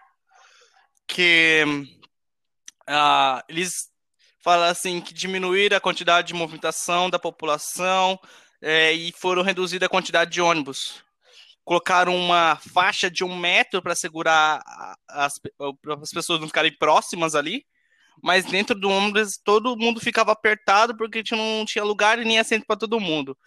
Que 1.06 1.66
uh, 2.90 3.44
eles 3.50 3.92
falam 4.42 4.70
assim 4.70 5.02
que 5.02 5.14
diminuir 5.14 5.74
a 5.74 5.82
quantidade 5.82 6.30
de 6.30 6.34
movimentação 6.34 7.10
da 7.10 7.20
população 7.20 8.18
é, 8.62 8.94
e 8.94 9.12
foram 9.14 9.42
reduzida 9.42 9.86
a 9.86 9.90
quantidade 9.90 10.32
de 10.32 10.42
ônibus. 10.42 11.04
Colocaram 11.64 12.16
uma 12.16 12.56
faixa 12.58 13.10
de 13.10 13.24
um 13.24 13.38
metro 13.38 13.82
para 13.82 13.96
segurar 13.96 14.62
as, 15.08 15.40
as 16.02 16.12
pessoas 16.12 16.40
não 16.40 16.48
ficarem 16.48 16.76
próximas 16.78 17.36
ali, 17.36 17.66
mas 18.22 18.46
dentro 18.46 18.76
do 18.76 18.90
ônibus 18.90 19.38
todo 19.44 19.78
mundo 19.78 20.00
ficava 20.00 20.32
apertado 20.32 20.96
porque 20.96 21.24
não 21.32 21.66
tinha 21.66 21.84
lugar 21.84 22.20
e 22.20 22.26
nem 22.26 22.40
assento 22.40 22.66
para 22.66 22.78
todo 22.78 23.00
mundo. 23.00 23.38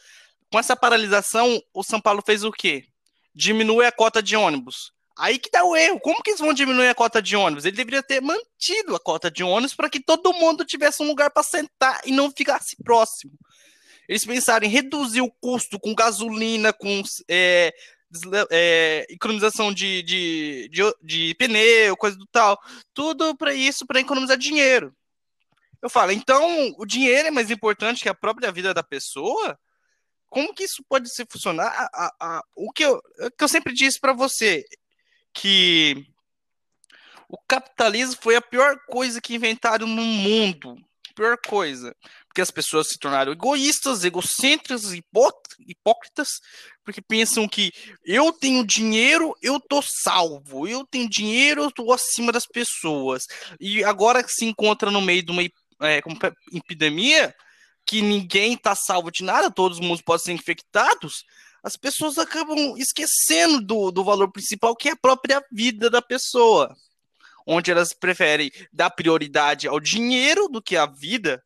Com 0.50 0.58
essa 0.58 0.76
paralisação, 0.76 1.60
o 1.72 1.82
São 1.82 2.00
Paulo 2.00 2.22
fez 2.24 2.44
o 2.44 2.52
quê? 2.52 2.86
Diminui 3.34 3.86
a 3.86 3.92
cota 3.92 4.22
de 4.22 4.36
ônibus. 4.36 4.92
Aí 5.16 5.38
que 5.38 5.50
dá 5.50 5.64
o 5.64 5.76
erro. 5.76 6.00
Como 6.00 6.22
que 6.22 6.30
eles 6.30 6.40
vão 6.40 6.52
diminuir 6.52 6.88
a 6.88 6.94
cota 6.94 7.22
de 7.22 7.36
ônibus? 7.36 7.64
Ele 7.64 7.76
deveria 7.76 8.02
ter 8.02 8.20
mantido 8.20 8.96
a 8.96 9.00
cota 9.00 9.30
de 9.30 9.44
ônibus 9.44 9.74
para 9.74 9.88
que 9.88 10.00
todo 10.00 10.32
mundo 10.32 10.64
tivesse 10.64 11.02
um 11.02 11.06
lugar 11.06 11.30
para 11.30 11.42
sentar 11.42 12.00
e 12.04 12.10
não 12.10 12.30
ficasse 12.30 12.76
próximo. 12.82 13.32
Eles 14.08 14.24
pensaram 14.24 14.66
em 14.66 14.70
reduzir 14.70 15.20
o 15.20 15.30
custo 15.30 15.78
com 15.78 15.94
gasolina, 15.94 16.72
com 16.72 17.02
é, 17.28 17.74
é, 18.50 19.06
economização 19.08 19.72
de, 19.72 20.02
de, 20.02 20.68
de, 20.70 20.94
de, 21.02 21.34
pneu, 21.34 21.96
coisa 21.96 22.16
do 22.16 22.26
tal. 22.26 22.60
Tudo 22.92 23.36
para 23.36 23.54
isso, 23.54 23.86
para 23.86 24.00
economizar 24.00 24.36
dinheiro. 24.36 24.94
Eu 25.80 25.90
falo, 25.90 26.12
então 26.12 26.74
o 26.78 26.86
dinheiro 26.86 27.28
é 27.28 27.30
mais 27.30 27.50
importante 27.50 28.02
que 28.02 28.08
a 28.08 28.14
própria 28.14 28.52
vida 28.52 28.72
da 28.72 28.82
pessoa? 28.82 29.58
Como 30.28 30.54
que 30.54 30.64
isso 30.64 30.82
pode 30.88 31.12
ser 31.12 31.26
funcionar? 31.30 31.66
A, 31.66 31.90
a, 31.92 32.14
a, 32.20 32.44
o, 32.56 32.72
que 32.72 32.84
eu, 32.84 32.96
o 32.96 33.30
que 33.30 33.44
eu 33.44 33.48
sempre 33.48 33.72
disse 33.72 34.00
para 34.00 34.12
você, 34.12 34.64
que 35.32 36.06
o 37.28 37.36
capitalismo 37.46 38.16
foi 38.20 38.36
a 38.36 38.42
pior 38.42 38.78
coisa 38.86 39.20
que 39.20 39.34
inventaram 39.34 39.86
no 39.86 40.02
mundo. 40.02 40.76
Pior 41.14 41.36
coisa 41.46 41.94
porque 42.34 42.42
as 42.42 42.50
pessoas 42.50 42.88
se 42.88 42.98
tornaram 42.98 43.30
egoístas, 43.30 44.02
egocêntricas, 44.02 44.92
hipócritas, 44.92 46.40
porque 46.84 47.00
pensam 47.00 47.46
que 47.46 47.70
eu 48.04 48.32
tenho 48.32 48.66
dinheiro, 48.66 49.32
eu 49.40 49.60
tô 49.60 49.80
salvo, 49.80 50.66
eu 50.66 50.84
tenho 50.84 51.08
dinheiro, 51.08 51.62
eu 51.62 51.70
tô 51.70 51.92
acima 51.92 52.32
das 52.32 52.44
pessoas. 52.44 53.28
E 53.60 53.84
agora 53.84 54.26
se 54.26 54.44
encontra 54.44 54.90
no 54.90 55.00
meio 55.00 55.22
de 55.22 55.30
uma 55.30 55.44
é, 55.44 56.02
epidemia, 56.52 57.32
que 57.86 58.02
ninguém 58.02 58.56
tá 58.56 58.74
salvo 58.74 59.12
de 59.12 59.22
nada, 59.22 59.48
todos 59.48 59.78
os 59.78 59.86
mundos 59.86 60.02
podem 60.02 60.24
ser 60.24 60.32
infectados, 60.32 61.22
as 61.62 61.76
pessoas 61.76 62.18
acabam 62.18 62.74
esquecendo 62.76 63.60
do, 63.60 63.92
do 63.92 64.02
valor 64.02 64.32
principal, 64.32 64.74
que 64.74 64.88
é 64.88 64.92
a 64.92 64.96
própria 64.96 65.40
vida 65.52 65.88
da 65.88 66.02
pessoa. 66.02 66.74
Onde 67.46 67.70
elas 67.70 67.92
preferem 67.92 68.50
dar 68.72 68.90
prioridade 68.90 69.68
ao 69.68 69.78
dinheiro 69.78 70.48
do 70.48 70.60
que 70.60 70.76
à 70.76 70.84
vida, 70.84 71.40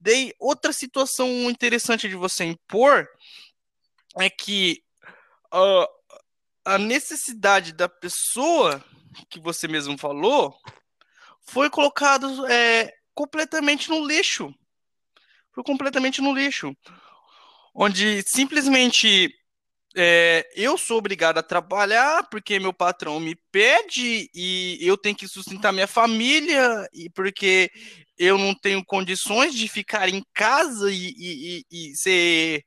Daí, 0.00 0.32
outra 0.38 0.72
situação 0.72 1.28
interessante 1.50 2.08
de 2.08 2.14
você 2.14 2.44
impor 2.44 3.08
é 4.16 4.28
que 4.28 4.82
uh, 5.52 5.86
a 6.64 6.78
necessidade 6.78 7.72
da 7.72 7.88
pessoa 7.88 8.84
que 9.30 9.40
você 9.40 9.66
mesmo 9.66 9.96
falou 9.96 10.54
foi 11.40 11.70
colocado 11.70 12.46
é, 12.46 12.92
completamente 13.14 13.88
no 13.88 14.06
lixo. 14.06 14.54
Foi 15.52 15.64
completamente 15.64 16.20
no 16.20 16.34
lixo. 16.34 16.76
Onde 17.74 18.22
simplesmente 18.26 19.34
é, 19.96 20.46
eu 20.54 20.76
sou 20.76 20.98
obrigado 20.98 21.38
a 21.38 21.42
trabalhar 21.42 22.28
porque 22.28 22.60
meu 22.60 22.72
patrão 22.72 23.18
me 23.18 23.34
pede 23.50 24.30
e 24.34 24.78
eu 24.80 24.96
tenho 24.96 25.16
que 25.16 25.26
sustentar 25.26 25.72
minha 25.72 25.86
família 25.86 26.88
e 26.92 27.08
porque 27.10 27.70
eu 28.18 28.36
não 28.36 28.54
tenho 28.54 28.84
condições 28.84 29.54
de 29.54 29.68
ficar 29.68 30.08
em 30.08 30.22
casa 30.34 30.90
e, 30.90 31.14
e, 31.16 31.64
e, 31.70 31.90
e 31.90 31.96
ser, 31.96 32.64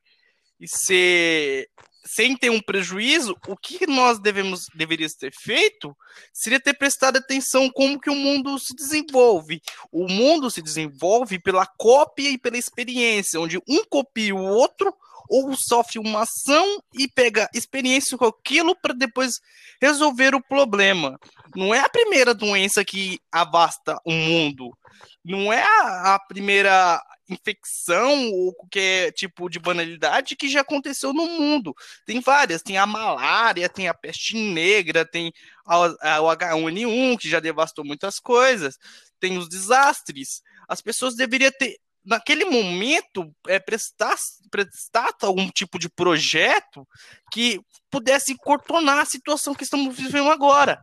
e 0.59 0.67
ser 0.67 1.67
sem 2.05 2.35
ter 2.35 2.49
um 2.49 2.59
prejuízo, 2.59 3.37
o 3.47 3.55
que 3.55 3.85
nós 3.85 4.19
devemos 4.19 4.65
deveríamos 4.75 5.13
ter 5.13 5.31
feito 5.33 5.95
seria 6.33 6.59
ter 6.59 6.73
prestado 6.73 7.17
atenção 7.17 7.69
como 7.69 7.99
que 7.99 8.09
o 8.09 8.15
mundo 8.15 8.57
se 8.57 8.73
desenvolve. 8.75 9.61
O 9.91 10.07
mundo 10.07 10.49
se 10.49 10.61
desenvolve 10.61 11.39
pela 11.39 11.65
cópia 11.77 12.29
e 12.29 12.37
pela 12.37 12.57
experiência, 12.57 13.39
onde 13.39 13.59
um 13.67 13.83
copia 13.85 14.33
o 14.33 14.43
outro 14.43 14.93
ou 15.31 15.55
sofre 15.55 15.97
uma 15.97 16.23
ação 16.23 16.83
e 16.93 17.07
pega 17.07 17.49
experiência 17.53 18.17
com 18.17 18.25
aquilo 18.25 18.75
para 18.75 18.93
depois 18.93 19.39
resolver 19.81 20.35
o 20.35 20.43
problema. 20.43 21.17
Não 21.55 21.73
é 21.73 21.79
a 21.79 21.87
primeira 21.87 22.35
doença 22.35 22.83
que 22.83 23.17
avasta 23.31 23.97
o 24.03 24.11
mundo. 24.11 24.77
Não 25.23 25.53
é 25.53 25.63
a, 25.63 26.15
a 26.15 26.19
primeira 26.19 27.01
infecção 27.29 28.29
ou 28.29 28.53
qualquer 28.53 29.13
tipo 29.13 29.49
de 29.49 29.57
banalidade 29.57 30.35
que 30.35 30.49
já 30.49 30.59
aconteceu 30.59 31.13
no 31.13 31.25
mundo. 31.25 31.73
Tem 32.05 32.19
várias, 32.19 32.61
tem 32.61 32.77
a 32.77 32.85
malária, 32.85 33.69
tem 33.69 33.87
a 33.87 33.93
peste 33.93 34.35
negra, 34.35 35.05
tem 35.05 35.31
a, 35.65 36.15
a, 36.15 36.21
o 36.21 36.27
H1N1 36.27 37.17
que 37.17 37.29
já 37.29 37.39
devastou 37.39 37.85
muitas 37.85 38.19
coisas, 38.19 38.77
tem 39.17 39.37
os 39.37 39.47
desastres. 39.47 40.41
As 40.67 40.81
pessoas 40.81 41.15
deveriam 41.15 41.51
ter 41.57 41.77
naquele 42.03 42.45
momento, 42.45 43.33
é, 43.47 43.59
prestar, 43.59 44.15
prestar 44.49 45.13
algum 45.21 45.49
tipo 45.49 45.77
de 45.77 45.89
projeto 45.89 46.87
que 47.31 47.59
pudesse 47.89 48.35
contornar 48.37 49.01
a 49.01 49.05
situação 49.05 49.53
que 49.53 49.63
estamos 49.63 49.95
vivendo 49.95 50.29
agora. 50.29 50.81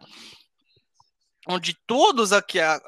Onde 1.51 1.75
todos 1.87 2.31
aqui, 2.33 2.61
a, 2.61 2.79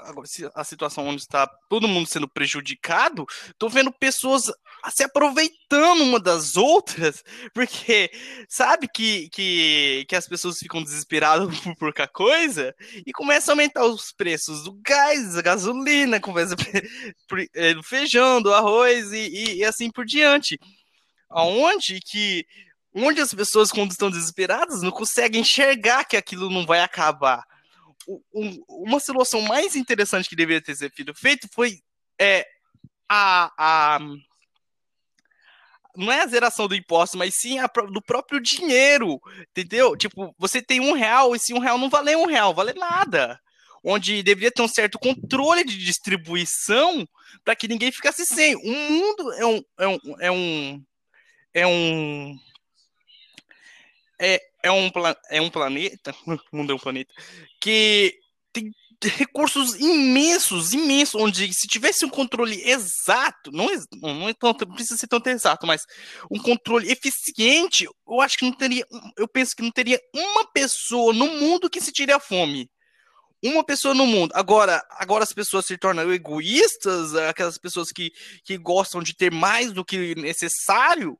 a 0.54 0.64
situação 0.64 1.08
onde 1.08 1.22
está 1.22 1.46
todo 1.68 1.88
mundo 1.88 2.06
sendo 2.06 2.28
prejudicado, 2.28 3.26
estou 3.48 3.70
vendo 3.70 3.90
pessoas 3.90 4.52
se 4.90 5.02
aproveitando 5.02 6.02
uma 6.02 6.20
das 6.20 6.56
outras, 6.56 7.22
porque 7.54 8.10
sabe 8.48 8.86
que, 8.86 9.30
que, 9.30 10.04
que 10.06 10.14
as 10.14 10.28
pessoas 10.28 10.58
ficam 10.58 10.82
desesperadas 10.82 11.48
por 11.60 11.74
pouca 11.76 12.06
coisa 12.06 12.74
e 13.06 13.12
começam 13.12 13.52
a 13.52 13.54
aumentar 13.54 13.84
os 13.86 14.12
preços 14.12 14.64
do 14.64 14.72
gás, 14.84 15.34
da 15.34 15.42
gasolina, 15.42 16.20
começa 16.20 16.54
é, 17.54 17.74
do 17.74 17.82
feijão, 17.82 18.42
do 18.42 18.52
arroz 18.52 19.10
e, 19.12 19.28
e, 19.28 19.54
e 19.56 19.64
assim 19.64 19.90
por 19.90 20.04
diante. 20.04 20.58
Aonde 21.30 22.00
que 22.00 22.44
onde 22.94 23.20
as 23.20 23.32
pessoas, 23.32 23.70
quando 23.70 23.92
estão 23.92 24.10
desesperadas, 24.10 24.82
não 24.82 24.90
conseguem 24.90 25.42
enxergar 25.42 26.04
que 26.04 26.16
aquilo 26.16 26.50
não 26.50 26.66
vai 26.66 26.80
acabar. 26.80 27.44
Uma 28.68 29.00
situação 29.00 29.40
mais 29.42 29.76
interessante 29.76 30.28
que 30.28 30.36
deveria 30.36 30.62
ter 30.62 30.74
sido 30.74 31.14
feito 31.14 31.48
foi 31.52 31.78
é, 32.18 32.46
a, 33.08 33.52
a, 33.56 33.98
não 35.96 36.12
é 36.12 36.22
a 36.22 36.26
zeração 36.26 36.68
do 36.68 36.74
imposto, 36.74 37.18
mas 37.18 37.34
sim 37.34 37.58
a, 37.58 37.66
do 37.66 38.02
próprio 38.02 38.40
dinheiro, 38.40 39.20
entendeu? 39.50 39.96
Tipo, 39.96 40.34
você 40.38 40.62
tem 40.62 40.80
um 40.80 40.92
real 40.92 41.34
e 41.34 41.38
se 41.38 41.52
um 41.52 41.58
real 41.58 41.78
não 41.78 41.90
vale 41.90 42.14
um 42.16 42.26
real, 42.26 42.54
vale 42.54 42.72
nada. 42.74 43.40
Onde 43.82 44.22
deveria 44.22 44.50
ter 44.50 44.62
um 44.62 44.68
certo 44.68 44.98
controle 44.98 45.64
de 45.64 45.78
distribuição 45.78 47.08
para 47.44 47.56
que 47.56 47.66
ninguém 47.66 47.90
ficasse 47.90 48.26
sem. 48.26 48.54
O 48.56 48.70
mundo 48.70 49.32
é 49.32 49.46
um. 49.46 49.62
É 49.78 49.88
um, 49.88 49.98
é 50.20 50.30
um, 50.30 50.84
é 51.54 51.66
um 51.66 52.38
é, 54.20 54.38
é, 54.62 54.70
um, 54.70 54.90
é 55.30 55.40
um 55.40 55.50
planeta, 55.50 56.14
o 56.26 56.56
mundo 56.56 56.72
é 56.72 56.74
um 56.74 56.78
planeta, 56.78 57.12
que 57.60 58.18
tem 58.52 58.72
recursos 59.08 59.76
imensos, 59.76 60.74
imensos, 60.74 61.14
onde 61.14 61.52
se 61.54 61.66
tivesse 61.66 62.04
um 62.04 62.10
controle 62.10 62.60
exato, 62.68 63.50
não, 63.50 63.68
não, 64.02 64.28
é 64.28 64.34
tão, 64.34 64.52
não 64.52 64.74
precisa 64.74 64.98
ser 64.98 65.06
tanto 65.06 65.26
exato, 65.28 65.66
mas 65.66 65.86
um 66.30 66.38
controle 66.38 66.90
eficiente, 66.90 67.84
eu 67.84 68.20
acho 68.20 68.36
que 68.36 68.44
não 68.44 68.52
teria, 68.52 68.86
eu 69.16 69.26
penso 69.26 69.56
que 69.56 69.62
não 69.62 69.70
teria 69.70 69.98
uma 70.14 70.44
pessoa 70.52 71.14
no 71.14 71.26
mundo 71.26 71.70
que 71.70 71.80
se 71.80 71.92
tire 71.92 72.12
a 72.12 72.20
fome. 72.20 72.70
Uma 73.42 73.64
pessoa 73.64 73.94
no 73.94 74.04
mundo. 74.04 74.32
Agora, 74.34 74.84
agora 74.90 75.24
as 75.24 75.32
pessoas 75.32 75.64
se 75.64 75.78
tornam 75.78 76.12
egoístas, 76.12 77.14
aquelas 77.14 77.56
pessoas 77.56 77.90
que, 77.90 78.12
que 78.44 78.58
gostam 78.58 79.02
de 79.02 79.16
ter 79.16 79.32
mais 79.32 79.72
do 79.72 79.82
que 79.82 80.14
necessário 80.14 81.18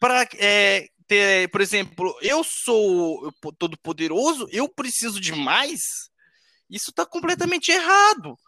para 0.00 0.28
é, 0.38 0.88
ter, 1.06 1.50
por 1.50 1.60
exemplo, 1.60 2.16
eu 2.22 2.42
sou 2.44 3.32
todo 3.58 3.78
poderoso, 3.78 4.48
eu 4.50 4.68
preciso 4.68 5.20
de 5.20 5.32
mais 5.32 5.80
isso 6.74 6.90
está 6.90 7.04
completamente 7.04 7.70
errado. 7.70 8.38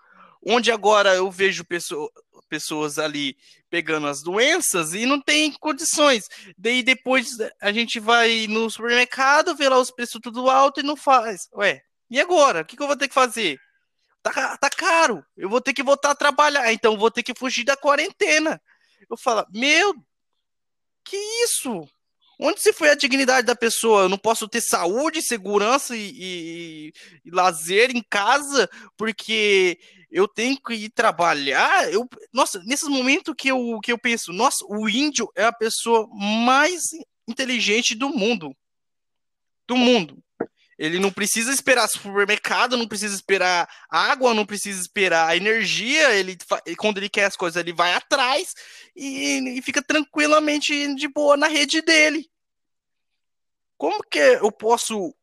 Onde 0.44 0.70
agora 0.70 1.14
eu 1.14 1.30
vejo 1.30 1.64
pessoa, 1.64 2.10
pessoas 2.48 2.98
ali 2.98 3.36
pegando 3.68 4.06
as 4.06 4.22
doenças 4.22 4.94
e 4.94 5.04
não 5.04 5.20
tem 5.20 5.52
condições. 5.52 6.24
Daí 6.56 6.82
depois 6.82 7.30
a 7.60 7.72
gente 7.72 7.98
vai 7.98 8.46
no 8.46 8.70
supermercado, 8.70 9.56
vê 9.56 9.68
lá 9.68 9.78
os 9.78 9.90
preços 9.90 10.20
tudo 10.22 10.48
alto 10.48 10.80
e 10.80 10.84
não 10.84 10.96
faz. 10.96 11.48
Ué, 11.54 11.82
e 12.10 12.20
agora? 12.20 12.62
O 12.62 12.64
que, 12.64 12.76
que 12.76 12.82
eu 12.82 12.86
vou 12.86 12.96
ter 12.96 13.08
que 13.08 13.14
fazer? 13.14 13.58
Tá, 14.22 14.56
tá 14.56 14.70
caro, 14.70 15.24
eu 15.36 15.48
vou 15.48 15.60
ter 15.60 15.72
que 15.72 15.84
voltar 15.84 16.10
a 16.10 16.16
trabalhar, 16.16 16.72
então 16.72 16.98
vou 16.98 17.12
ter 17.12 17.22
que 17.22 17.34
fugir 17.34 17.64
da 17.64 17.76
quarentena. 17.76 18.60
Eu 19.08 19.16
falo, 19.16 19.46
meu, 19.52 19.94
que 21.04 21.16
isso? 21.44 21.88
Onde 22.38 22.60
se 22.60 22.72
foi 22.72 22.90
a 22.90 22.94
dignidade 22.94 23.46
da 23.46 23.56
pessoa? 23.56 24.02
Eu 24.02 24.08
não 24.08 24.18
posso 24.18 24.46
ter 24.46 24.60
saúde, 24.60 25.22
segurança 25.22 25.96
e, 25.96 26.12
e, 26.14 26.92
e 27.24 27.30
lazer 27.30 27.90
em 27.90 28.02
casa 28.02 28.68
porque 28.96 29.78
eu 30.10 30.28
tenho 30.28 30.60
que 30.60 30.74
ir 30.74 30.90
trabalhar. 30.90 31.90
Eu, 31.90 32.08
nossa, 32.32 32.62
nesses 32.64 32.88
momentos 32.88 33.34
que 33.36 33.48
eu, 33.48 33.78
que 33.82 33.90
eu 33.90 33.98
penso, 33.98 34.32
nossa, 34.32 34.64
o 34.68 34.88
índio 34.88 35.30
é 35.34 35.44
a 35.44 35.52
pessoa 35.52 36.06
mais 36.12 36.90
inteligente 37.26 37.94
do 37.94 38.10
mundo. 38.10 38.54
Do 39.66 39.76
mundo. 39.76 40.22
Ele 40.78 40.98
não 40.98 41.10
precisa 41.10 41.52
esperar 41.52 41.88
supermercado, 41.88 42.76
não 42.76 42.86
precisa 42.86 43.14
esperar 43.14 43.68
água, 43.88 44.34
não 44.34 44.44
precisa 44.44 44.80
esperar 44.80 45.36
energia. 45.36 46.14
Ele, 46.14 46.36
quando 46.76 46.98
ele 46.98 47.08
quer 47.08 47.24
as 47.24 47.36
coisas, 47.36 47.58
ele 47.58 47.72
vai 47.72 47.94
atrás 47.94 48.54
e, 48.94 49.58
e 49.58 49.62
fica 49.62 49.82
tranquilamente 49.82 50.94
de 50.94 51.08
boa 51.08 51.36
na 51.36 51.46
rede 51.46 51.80
dele. 51.80 52.28
Como 53.78 54.02
que 54.02 54.18
eu 54.18 54.52
posso 54.52 55.14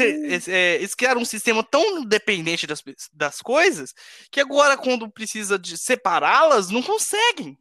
é, 0.00 0.82
é, 0.82 0.88
criar 0.96 1.18
um 1.18 1.24
sistema 1.24 1.62
tão 1.62 2.02
dependente 2.02 2.66
das, 2.66 2.82
das 3.12 3.42
coisas 3.42 3.94
que 4.30 4.40
agora, 4.40 4.76
quando 4.76 5.10
precisa 5.10 5.58
de 5.58 5.76
separá-las, 5.76 6.70
não 6.70 6.82
conseguem? 6.82 7.58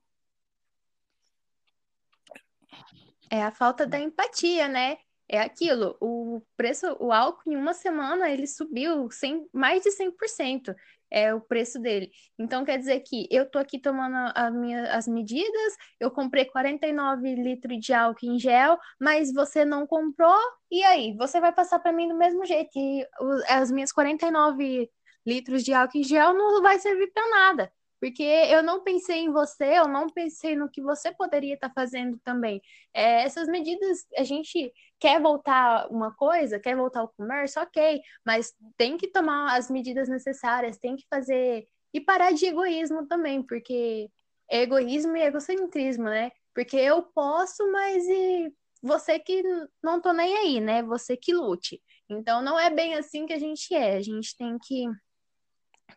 É 3.30 3.44
a 3.44 3.52
falta 3.52 3.86
da 3.86 4.00
empatia, 4.00 4.68
né? 4.68 4.98
É 5.28 5.40
aquilo, 5.40 5.98
o 6.00 6.42
preço, 6.56 6.96
o 7.00 7.12
álcool 7.12 7.52
em 7.52 7.56
uma 7.56 7.74
semana 7.74 8.30
ele 8.30 8.46
subiu 8.46 9.10
100, 9.10 9.48
mais 9.52 9.82
de 9.82 9.90
100% 9.92 10.76
é 11.10 11.34
o 11.34 11.42
preço 11.42 11.80
dele. 11.80 12.12
Então 12.38 12.66
quer 12.66 12.78
dizer 12.78 13.00
que 13.02 13.28
eu 13.32 13.50
tô 13.50 13.58
aqui 13.58 13.80
tomando 13.80 14.16
a 14.36 14.52
minha, 14.52 14.96
as 14.96 15.08
medidas, 15.08 15.76
eu 16.00 16.12
comprei 16.12 16.46
49 16.46 17.36
litros 17.36 17.80
de 17.80 17.94
álcool 17.94 18.26
em 18.26 18.40
gel, 18.40 18.78
mas 19.00 19.34
você 19.34 19.66
não 19.66 19.88
comprou, 19.88 20.38
e 20.70 20.84
aí? 20.84 21.16
Você 21.18 21.40
vai 21.40 21.54
passar 21.54 21.80
para 21.80 21.94
mim 21.94 22.08
do 22.08 22.16
mesmo 22.16 22.46
jeito, 22.46 22.72
e 22.78 23.08
as 23.48 23.72
minhas 23.72 23.92
49 23.92 24.90
litros 25.26 25.64
de 25.64 25.74
álcool 25.74 25.98
em 26.00 26.04
gel 26.04 26.34
não 26.34 26.62
vai 26.62 26.80
servir 26.80 27.12
para 27.12 27.30
nada 27.30 27.72
porque 28.00 28.22
eu 28.22 28.62
não 28.62 28.84
pensei 28.84 29.22
em 29.22 29.32
você, 29.32 29.80
eu 29.80 29.88
não 29.88 30.08
pensei 30.08 30.56
no 30.56 30.70
que 30.70 30.80
você 30.80 31.12
poderia 31.12 31.56
estar 31.56 31.70
tá 31.70 31.74
fazendo 31.74 32.20
também. 32.24 32.62
É, 32.94 33.24
essas 33.24 33.48
medidas, 33.48 34.06
a 34.16 34.24
gente 34.24 34.72
quer 35.06 35.22
voltar 35.22 35.88
uma 35.92 36.12
coisa, 36.16 36.60
quer 36.60 36.76
voltar 36.76 37.02
ao 37.02 37.10
comércio, 37.10 37.62
ok, 37.62 38.02
mas 38.26 38.56
tem 38.76 38.98
que 38.98 39.08
tomar 39.08 39.56
as 39.56 39.70
medidas 39.70 40.10
necessárias, 40.10 40.80
tem 40.80 40.96
que 40.96 41.06
fazer. 41.08 41.68
E 41.94 42.02
parar 42.02 42.32
de 42.32 42.48
egoísmo 42.48 43.06
também, 43.06 43.44
porque 43.44 44.10
é 44.50 44.64
egoísmo 44.64 45.16
e 45.16 45.22
egocentrismo, 45.22 46.06
né? 46.06 46.32
Porque 46.56 46.76
eu 46.76 47.04
posso, 47.04 47.72
mas 47.72 48.04
e 48.08 48.52
você 48.82 49.20
que 49.20 49.44
não 49.84 50.02
tô 50.02 50.12
nem 50.12 50.36
aí, 50.38 50.60
né? 50.60 50.82
Você 50.82 51.16
que 51.16 51.36
lute. 51.36 51.80
Então 52.10 52.42
não 52.42 52.60
é 52.60 52.72
bem 52.72 52.96
assim 52.96 53.28
que 53.28 53.34
a 53.34 53.40
gente 53.40 53.76
é. 53.76 53.98
A 53.98 54.02
gente 54.02 54.36
tem 54.36 54.58
que 54.58 54.88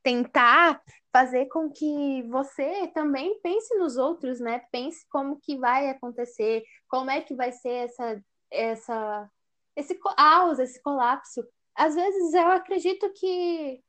tentar 0.03 0.83
fazer 1.11 1.47
com 1.47 1.71
que 1.71 2.25
você 2.29 2.88
também 2.88 3.40
pense 3.40 3.75
nos 3.79 3.97
outros, 3.97 4.38
né? 4.38 4.61
Pense 4.71 5.07
como 5.09 5.40
que 5.40 5.57
vai 5.57 5.88
acontecer, 5.88 6.62
como 6.90 7.11
é 7.11 7.23
que 7.23 7.35
vai 7.35 7.53
ser 7.53 7.87
essa 7.87 8.23
essa 8.50 9.30
esse 9.76 9.94
caos, 9.94 10.58
esse 10.58 10.82
colapso. 10.82 11.46
Às 11.74 11.94
vezes 11.94 12.34
eu 12.34 12.48
acredito 12.48 13.08
que 13.12 13.80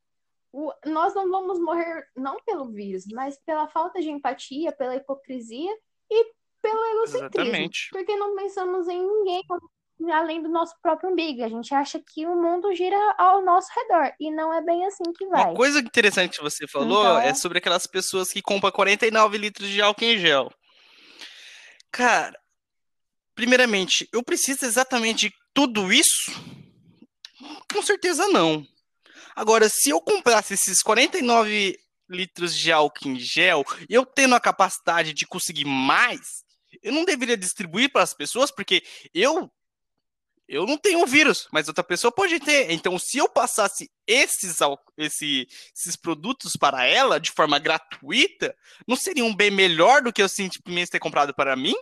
o, 0.51 0.71
nós 0.85 1.15
não 1.15 1.29
vamos 1.29 1.59
morrer 1.59 2.07
não 2.15 2.37
pelo 2.45 2.71
vírus, 2.71 3.05
mas 3.11 3.39
pela 3.43 3.67
falta 3.67 3.99
de 3.99 4.09
empatia, 4.09 4.71
pela 4.71 4.95
hipocrisia 4.95 5.71
e 6.09 6.25
pelo 6.61 6.85
egocentrismo. 6.85 7.41
Exatamente. 7.41 7.89
Porque 7.91 8.15
não 8.15 8.35
pensamos 8.35 8.87
em 8.87 9.01
ninguém 9.01 9.43
além 10.13 10.41
do 10.41 10.49
nosso 10.49 10.73
próprio 10.81 11.09
umbigo. 11.09 11.43
A 11.43 11.49
gente 11.49 11.73
acha 11.73 11.99
que 11.99 12.25
o 12.25 12.35
mundo 12.35 12.73
gira 12.73 12.97
ao 13.17 13.43
nosso 13.43 13.69
redor 13.75 14.13
e 14.19 14.31
não 14.31 14.53
é 14.53 14.61
bem 14.61 14.85
assim 14.85 15.11
que 15.11 15.25
vai. 15.27 15.45
Uma 15.45 15.55
coisa 15.55 15.79
interessante 15.79 16.37
que 16.37 16.43
você 16.43 16.67
falou 16.67 17.01
então... 17.01 17.19
é 17.19 17.33
sobre 17.33 17.57
aquelas 17.57 17.85
pessoas 17.85 18.31
que 18.31 18.41
compram 18.41 18.71
49 18.71 19.37
litros 19.37 19.67
de 19.67 19.81
álcool 19.81 20.05
em 20.05 20.17
gel. 20.17 20.49
Cara, 21.91 22.39
primeiramente, 23.39 24.06
eu 24.12 24.21
preciso 24.21 24.65
exatamente 24.65 25.30
de 25.30 25.36
tudo 25.54 25.93
isso? 25.93 26.30
Com 27.73 27.82
certeza 27.82 28.28
não. 28.28 28.67
Agora, 29.34 29.69
se 29.69 29.91
eu 29.91 30.02
comprasse 30.02 30.56
esses 30.56 30.82
49 30.82 31.80
litros 32.10 32.54
de 32.54 32.69
álcool 32.69 33.08
em 33.08 33.17
gel 33.17 33.63
eu 33.88 34.06
tendo 34.06 34.36
a 34.36 34.41
capacidade 34.41 35.13
de 35.13 35.25
conseguir 35.25 35.63
mais, 35.63 36.43
eu 36.84 36.91
não 36.91 37.06
deveria 37.06 37.38
distribuir 37.38 37.89
para 37.89 38.04
as 38.04 38.13
pessoas, 38.13 38.52
porque 38.52 38.84
eu 39.13 39.49
eu 40.45 40.65
não 40.65 40.78
tenho 40.78 41.06
vírus, 41.06 41.47
mas 41.54 41.69
outra 41.69 41.84
pessoa 41.84 42.12
pode 42.12 42.41
ter. 42.41 42.71
Então, 42.71 42.99
se 42.99 43.19
eu 43.19 43.30
passasse 43.30 43.89
esses, 44.06 44.58
esse, 44.97 45.47
esses 45.73 45.95
produtos 45.95 46.58
para 46.60 46.86
ela 46.86 47.21
de 47.21 47.32
forma 47.32 47.58
gratuita, 47.58 48.54
não 48.86 48.97
seria 48.97 49.23
um 49.23 49.34
bem 49.34 49.52
melhor 49.52 50.02
do 50.02 50.12
que 50.12 50.21
eu 50.21 50.28
simplesmente 50.28 50.91
ter 50.91 50.99
comprado 50.99 51.34
para 51.34 51.56
mim? 51.56 51.75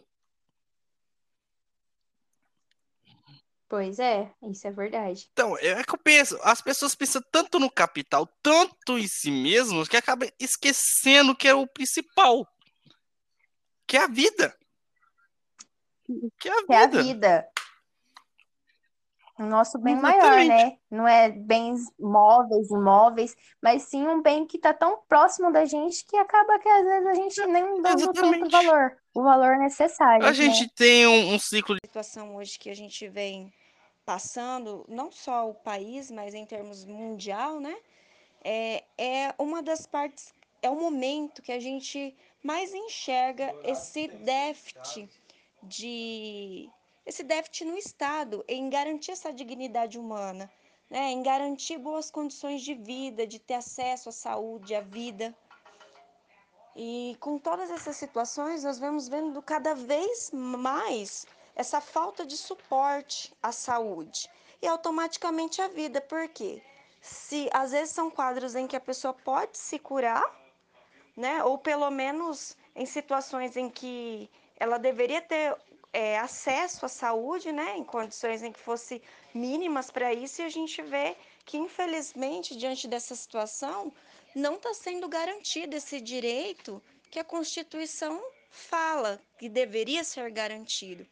Pois 3.69 3.99
é, 3.99 4.32
isso 4.49 4.65
é 4.65 4.71
verdade. 4.71 5.27
Então, 5.34 5.58
é 5.58 5.84
que 5.84 5.93
eu 5.93 5.97
penso, 5.97 6.39
as 6.41 6.62
pessoas 6.62 6.95
pensam 6.95 7.21
tanto 7.32 7.60
no 7.60 7.69
capital, 7.69 8.25
tanto 8.41 8.97
em 8.97 9.08
si 9.08 9.30
mesmos, 9.30 9.89
que 9.89 9.97
acabam 9.97 10.30
esquecendo 10.39 11.36
que 11.36 11.47
é 11.47 11.53
o 11.53 11.67
principal, 11.67 12.47
que 13.86 13.97
é 13.97 14.03
a 14.03 14.08
vida. 14.08 14.58
Que 16.39 16.47
é 16.47 16.53
a 16.53 16.56
vida. 16.56 16.65
Que 16.67 16.73
é 16.73 16.84
a 16.84 16.88
vida 16.88 17.51
o 19.39 19.45
nosso 19.45 19.78
bem 19.78 19.95
Exatamente. 19.97 20.47
maior, 20.47 20.65
né? 20.65 20.78
Não 20.89 21.08
é 21.08 21.30
bens 21.30 21.82
móveis, 22.00 22.69
imóveis, 22.71 23.36
mas 23.62 23.84
sim 23.84 24.08
um 24.08 24.21
bem 24.21 24.45
que 24.45 24.58
está 24.58 24.73
tão 24.73 25.00
próximo 25.08 25.52
da 25.52 25.65
gente 25.65 26.04
que 26.06 26.17
acaba 26.17 26.58
que 26.58 26.67
às 26.67 26.84
vezes 26.84 27.08
a 27.08 27.13
gente 27.13 27.45
nem 27.45 27.82
dá 27.82 27.95
tanto 27.95 28.50
valor, 28.50 28.97
o 29.13 29.21
valor 29.21 29.58
necessário. 29.58 30.26
A 30.26 30.30
né? 30.30 30.34
gente 30.34 30.67
tem 30.73 31.06
um, 31.06 31.36
um 31.36 31.39
ciclo 31.39 31.76
de 31.76 31.82
situação 31.86 32.36
hoje 32.36 32.58
que 32.58 32.69
a 32.69 32.76
gente 32.76 33.08
vem 33.08 33.54
passando, 34.06 34.86
não 34.88 35.12
só 35.12 35.50
o 35.50 35.54
país, 35.54 36.10
mas 36.10 36.34
em 36.34 36.45
termos 36.45 36.86
mundial, 36.86 37.60
né? 37.60 37.76
É, 38.43 38.84
é 38.97 39.36
uma 39.38 39.62
das 39.62 39.86
partes, 39.86 40.34
é 40.62 40.69
o 40.69 40.76
momento 40.76 41.41
que 41.41 41.52
a 41.52 41.60
gente 41.60 42.15
mais 42.41 42.73
enxerga 42.73 43.54
esse 43.63 44.08
déficit 44.08 45.10
de 45.62 46.69
esse 47.08 47.24
déficit 47.24 47.63
no 47.63 47.78
Estado 47.78 48.43
em 48.50 48.70
garantir 48.70 49.12
essa 49.12 49.32
dignidade 49.32 49.98
humana, 49.98 50.52
né? 50.89 51.10
em 51.12 51.24
garantir 51.24 51.78
boas 51.78 52.12
condições 52.12 52.62
de 52.62 52.74
vida, 52.74 53.26
de 53.26 53.39
ter 53.39 53.54
acesso 53.54 54.10
à 54.10 54.12
saúde, 54.12 54.76
à 54.76 54.82
vida. 54.82 55.34
E 56.76 57.15
com 57.22 57.39
todas 57.39 57.72
essas 57.72 57.95
situações, 57.95 58.66
nós 58.66 58.78
vemos 58.78 59.08
vendo 59.08 59.41
cada 59.41 59.74
vez 59.74 60.32
mais 60.32 61.26
essa 61.55 61.80
falta 61.80 62.26
de 62.26 62.36
suporte 62.36 63.34
à 63.41 63.53
saúde 63.53 64.30
e 64.62 64.68
automaticamente 64.68 65.62
à 65.62 65.70
vida. 65.70 66.01
Por 66.01 66.28
quê? 66.28 66.62
Se 67.01 67.49
às 67.53 67.72
vezes 67.72 67.95
são 67.95 68.12
quadros 68.12 68.53
em 68.53 68.68
que 68.68 68.76
a 68.76 68.82
pessoa 68.82 69.14
pode 69.14 69.58
se 69.58 69.80
curar, 69.80 70.24
né? 71.16 71.41
Ou 71.41 71.58
pelo 71.58 71.89
menos 71.89 72.58
em 72.76 72.86
situações 72.86 73.55
em 73.55 73.70
que 73.70 74.30
ela 74.60 74.78
deveria 74.78 75.22
ter 75.22 75.55
é, 75.93 76.17
acesso 76.19 76.85
à 76.85 76.89
saúde, 76.89 77.51
né, 77.51 77.77
em 77.77 77.83
condições 77.83 78.43
em 78.43 78.51
que 78.51 78.59
fosse 78.59 79.01
mínimas 79.33 79.89
para 79.89 80.13
isso, 80.13 80.41
e 80.41 80.45
a 80.45 80.49
gente 80.49 80.81
vê 80.81 81.15
que, 81.45 81.57
infelizmente, 81.57 82.55
diante 82.55 82.88
dessa 82.88 83.15
situação, 83.15 83.93
não 84.35 84.55
está 84.55 84.73
sendo 84.73 85.07
garantido 85.07 85.75
esse 85.75 85.99
direito 86.01 86.81
que 87.09 87.19
a 87.19 87.23
Constituição 87.23 88.21
fala 88.49 89.19
que 89.39 89.49
deveria 89.49 90.03
ser 90.03 90.29
garantido. 90.31 91.07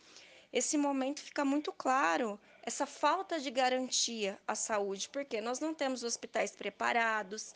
Esse 0.52 0.78
momento 0.78 1.22
fica 1.22 1.44
muito 1.44 1.72
claro 1.72 2.40
essa 2.64 2.86
falta 2.86 3.40
de 3.40 3.52
garantia 3.52 4.40
à 4.48 4.56
saúde, 4.56 5.10
porque 5.10 5.42
nós 5.42 5.60
não 5.60 5.74
temos 5.74 6.04
hospitais 6.04 6.52
preparados, 6.52 7.54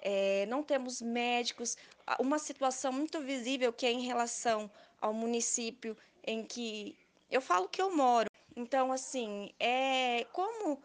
é, 0.00 0.46
não 0.46 0.62
temos 0.62 1.00
médicos, 1.00 1.76
uma 2.18 2.38
situação 2.38 2.92
muito 2.92 3.20
visível 3.20 3.72
que 3.72 3.86
é 3.86 3.92
em 3.92 4.02
relação 4.02 4.70
ao 5.00 5.12
município 5.12 5.96
em 6.26 6.44
que 6.44 6.96
eu 7.30 7.40
falo 7.40 7.68
que 7.68 7.80
eu 7.80 7.94
moro. 7.94 8.30
Então, 8.56 8.92
assim, 8.92 9.50
é 9.58 10.26
como 10.32 10.80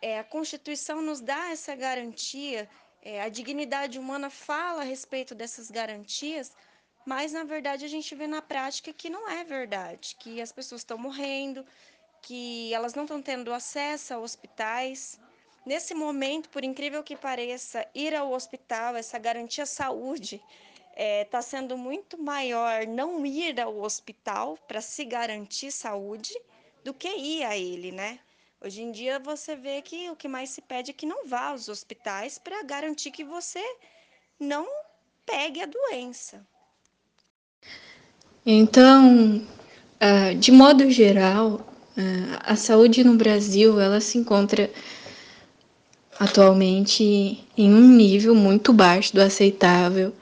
é, 0.00 0.18
a 0.18 0.24
Constituição 0.24 1.02
nos 1.02 1.20
dá 1.20 1.50
essa 1.50 1.74
garantia, 1.74 2.68
é, 3.02 3.20
a 3.20 3.28
dignidade 3.28 3.98
humana 3.98 4.30
fala 4.30 4.82
a 4.82 4.84
respeito 4.84 5.34
dessas 5.34 5.70
garantias, 5.70 6.52
mas 7.04 7.32
na 7.32 7.44
verdade 7.44 7.84
a 7.84 7.88
gente 7.88 8.14
vê 8.14 8.26
na 8.26 8.42
prática 8.42 8.92
que 8.92 9.10
não 9.10 9.28
é 9.28 9.44
verdade, 9.44 10.16
que 10.18 10.40
as 10.40 10.52
pessoas 10.52 10.82
estão 10.82 10.98
morrendo, 10.98 11.64
que 12.22 12.72
elas 12.72 12.94
não 12.94 13.04
estão 13.04 13.22
tendo 13.22 13.52
acesso 13.52 14.14
a 14.14 14.18
hospitais. 14.18 15.18
Nesse 15.64 15.94
momento, 15.94 16.48
por 16.48 16.64
incrível 16.64 17.02
que 17.02 17.16
pareça, 17.16 17.86
ir 17.94 18.14
ao 18.14 18.32
hospital, 18.32 18.96
essa 18.96 19.18
garantia 19.18 19.66
saúde, 19.66 20.42
está 21.00 21.02
é, 21.02 21.24
tá 21.24 21.40
sendo 21.40 21.78
muito 21.78 22.22
maior 22.22 22.86
não 22.86 23.24
ir 23.24 23.58
ao 23.58 23.80
hospital 23.80 24.58
para 24.68 24.82
se 24.82 25.02
garantir 25.02 25.72
saúde 25.72 26.30
do 26.84 26.92
que 26.92 27.08
ir 27.08 27.42
a 27.42 27.56
ele, 27.56 27.90
né? 27.90 28.18
Hoje 28.62 28.82
em 28.82 28.92
dia 28.92 29.18
você 29.18 29.56
vê 29.56 29.80
que 29.80 30.10
o 30.10 30.16
que 30.16 30.28
mais 30.28 30.50
se 30.50 30.60
pede 30.60 30.90
é 30.90 30.94
que 30.94 31.06
não 31.06 31.26
vá 31.26 31.48
aos 31.48 31.70
hospitais 31.70 32.38
para 32.38 32.62
garantir 32.64 33.10
que 33.10 33.24
você 33.24 33.62
não 34.38 34.68
pegue 35.24 35.62
a 35.62 35.66
doença. 35.66 36.46
Então, 38.44 39.38
uh, 39.38 40.34
de 40.38 40.52
modo 40.52 40.90
geral, 40.90 41.66
uh, 41.96 42.36
a 42.44 42.56
saúde 42.56 43.02
no 43.02 43.16
Brasil 43.16 43.80
ela 43.80 44.02
se 44.02 44.18
encontra 44.18 44.70
atualmente 46.18 47.42
em 47.56 47.72
um 47.72 47.88
nível 47.88 48.34
muito 48.34 48.70
baixo 48.70 49.14
do 49.14 49.22
aceitável 49.22 50.12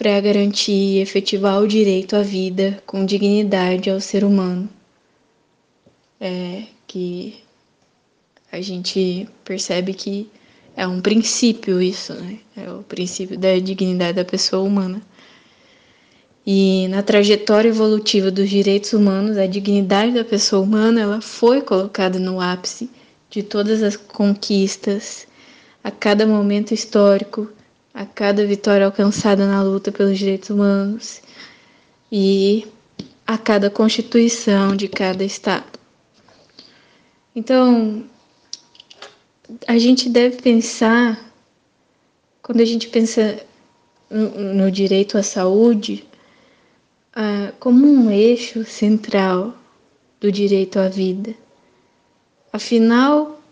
para 0.00 0.18
garantir 0.18 0.72
e 0.72 0.98
efetivar 1.02 1.60
o 1.60 1.68
direito 1.68 2.16
à 2.16 2.22
vida 2.22 2.82
com 2.86 3.04
dignidade 3.04 3.90
ao 3.90 4.00
ser 4.00 4.24
humano. 4.24 4.66
É 6.18 6.62
que 6.86 7.34
a 8.50 8.62
gente 8.62 9.28
percebe 9.44 9.92
que 9.92 10.30
é 10.74 10.86
um 10.86 11.02
princípio 11.02 11.82
isso, 11.82 12.14
né? 12.14 12.38
É 12.56 12.70
o 12.72 12.82
princípio 12.82 13.38
da 13.38 13.58
dignidade 13.58 14.14
da 14.14 14.24
pessoa 14.24 14.62
humana. 14.62 15.02
E 16.46 16.88
na 16.88 17.02
trajetória 17.02 17.68
evolutiva 17.68 18.30
dos 18.30 18.48
direitos 18.48 18.94
humanos, 18.94 19.36
a 19.36 19.46
dignidade 19.46 20.14
da 20.14 20.24
pessoa 20.24 20.62
humana 20.62 21.02
ela 21.02 21.20
foi 21.20 21.60
colocada 21.60 22.18
no 22.18 22.40
ápice 22.40 22.88
de 23.28 23.42
todas 23.42 23.82
as 23.82 23.98
conquistas, 23.98 25.28
a 25.84 25.90
cada 25.90 26.26
momento 26.26 26.72
histórico, 26.72 27.50
a 28.00 28.06
cada 28.06 28.46
vitória 28.46 28.86
alcançada 28.86 29.46
na 29.46 29.62
luta 29.62 29.92
pelos 29.92 30.18
direitos 30.18 30.48
humanos 30.48 31.20
e 32.10 32.66
a 33.26 33.36
cada 33.36 33.68
constituição 33.68 34.74
de 34.74 34.88
cada 34.88 35.22
estado. 35.22 35.78
Então, 37.36 38.02
a 39.66 39.76
gente 39.76 40.08
deve 40.08 40.40
pensar, 40.40 41.30
quando 42.40 42.62
a 42.62 42.64
gente 42.64 42.88
pensa 42.88 43.44
no, 44.08 44.54
no 44.54 44.70
direito 44.70 45.18
à 45.18 45.22
saúde, 45.22 46.08
ah, 47.14 47.52
como 47.60 47.86
um 47.86 48.10
eixo 48.10 48.64
central 48.64 49.54
do 50.18 50.32
direito 50.32 50.78
à 50.78 50.88
vida. 50.88 51.34
Afinal, 52.50 53.42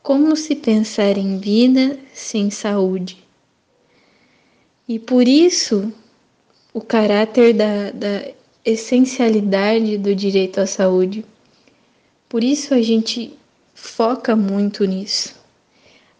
como 0.00 0.36
se 0.36 0.54
pensar 0.54 1.18
em 1.18 1.40
vida 1.40 1.98
sem 2.14 2.52
saúde? 2.52 3.28
E 4.90 4.98
por 4.98 5.28
isso, 5.28 5.92
o 6.74 6.80
caráter 6.80 7.54
da, 7.54 7.92
da 7.92 8.32
essencialidade 8.64 9.96
do 9.96 10.12
direito 10.16 10.60
à 10.60 10.66
saúde. 10.66 11.24
Por 12.28 12.42
isso 12.42 12.74
a 12.74 12.82
gente 12.82 13.38
foca 13.72 14.34
muito 14.34 14.84
nisso. 14.84 15.36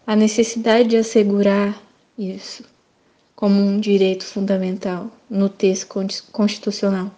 A 0.06 0.14
necessidade 0.14 0.90
de 0.90 0.96
assegurar 0.96 1.82
isso 2.16 2.62
como 3.34 3.60
um 3.60 3.80
direito 3.80 4.24
fundamental 4.24 5.10
no 5.28 5.48
texto 5.48 5.88
constitucional, 6.30 7.10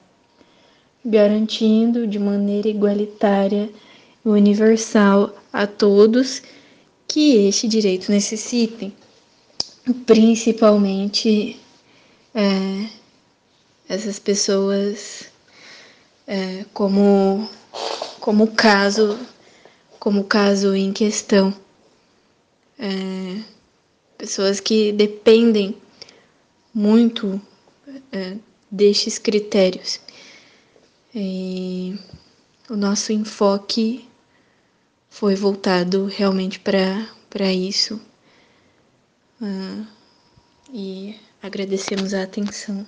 garantindo 1.05 2.07
de 2.07 2.19
maneira 2.19 2.69
igualitária 2.69 3.69
e 4.25 4.29
universal 4.31 5.37
a 5.53 5.67
todos 5.67 6.43
que 7.07 7.47
este 7.47 7.69
direito 7.69 8.11
necessitem, 8.11 8.91
principalmente 10.07 11.61
é, 12.35 12.89
essas 13.89 14.19
pessoas 14.19 15.25
é, 16.27 16.65
como 16.73 17.49
como 18.21 18.53
caso 18.53 19.19
como 19.99 20.25
caso 20.25 20.75
em 20.75 20.93
questão 20.93 21.55
é, 22.79 23.43
pessoas 24.17 24.61
que 24.61 24.93
dependem 24.93 25.77
muito 26.75 27.41
é, 28.11 28.37
destes 28.71 29.19
critérios. 29.19 30.01
E 31.15 31.99
o 32.71 32.77
nosso 32.77 33.13
enfoque 33.13 34.09
foi 35.11 35.35
voltado 35.35 36.07
realmente 36.07 36.59
para 36.59 37.53
isso. 37.53 38.01
E 40.73 41.19
agradecemos 41.43 42.15
a 42.15 42.23
atenção. 42.23 42.87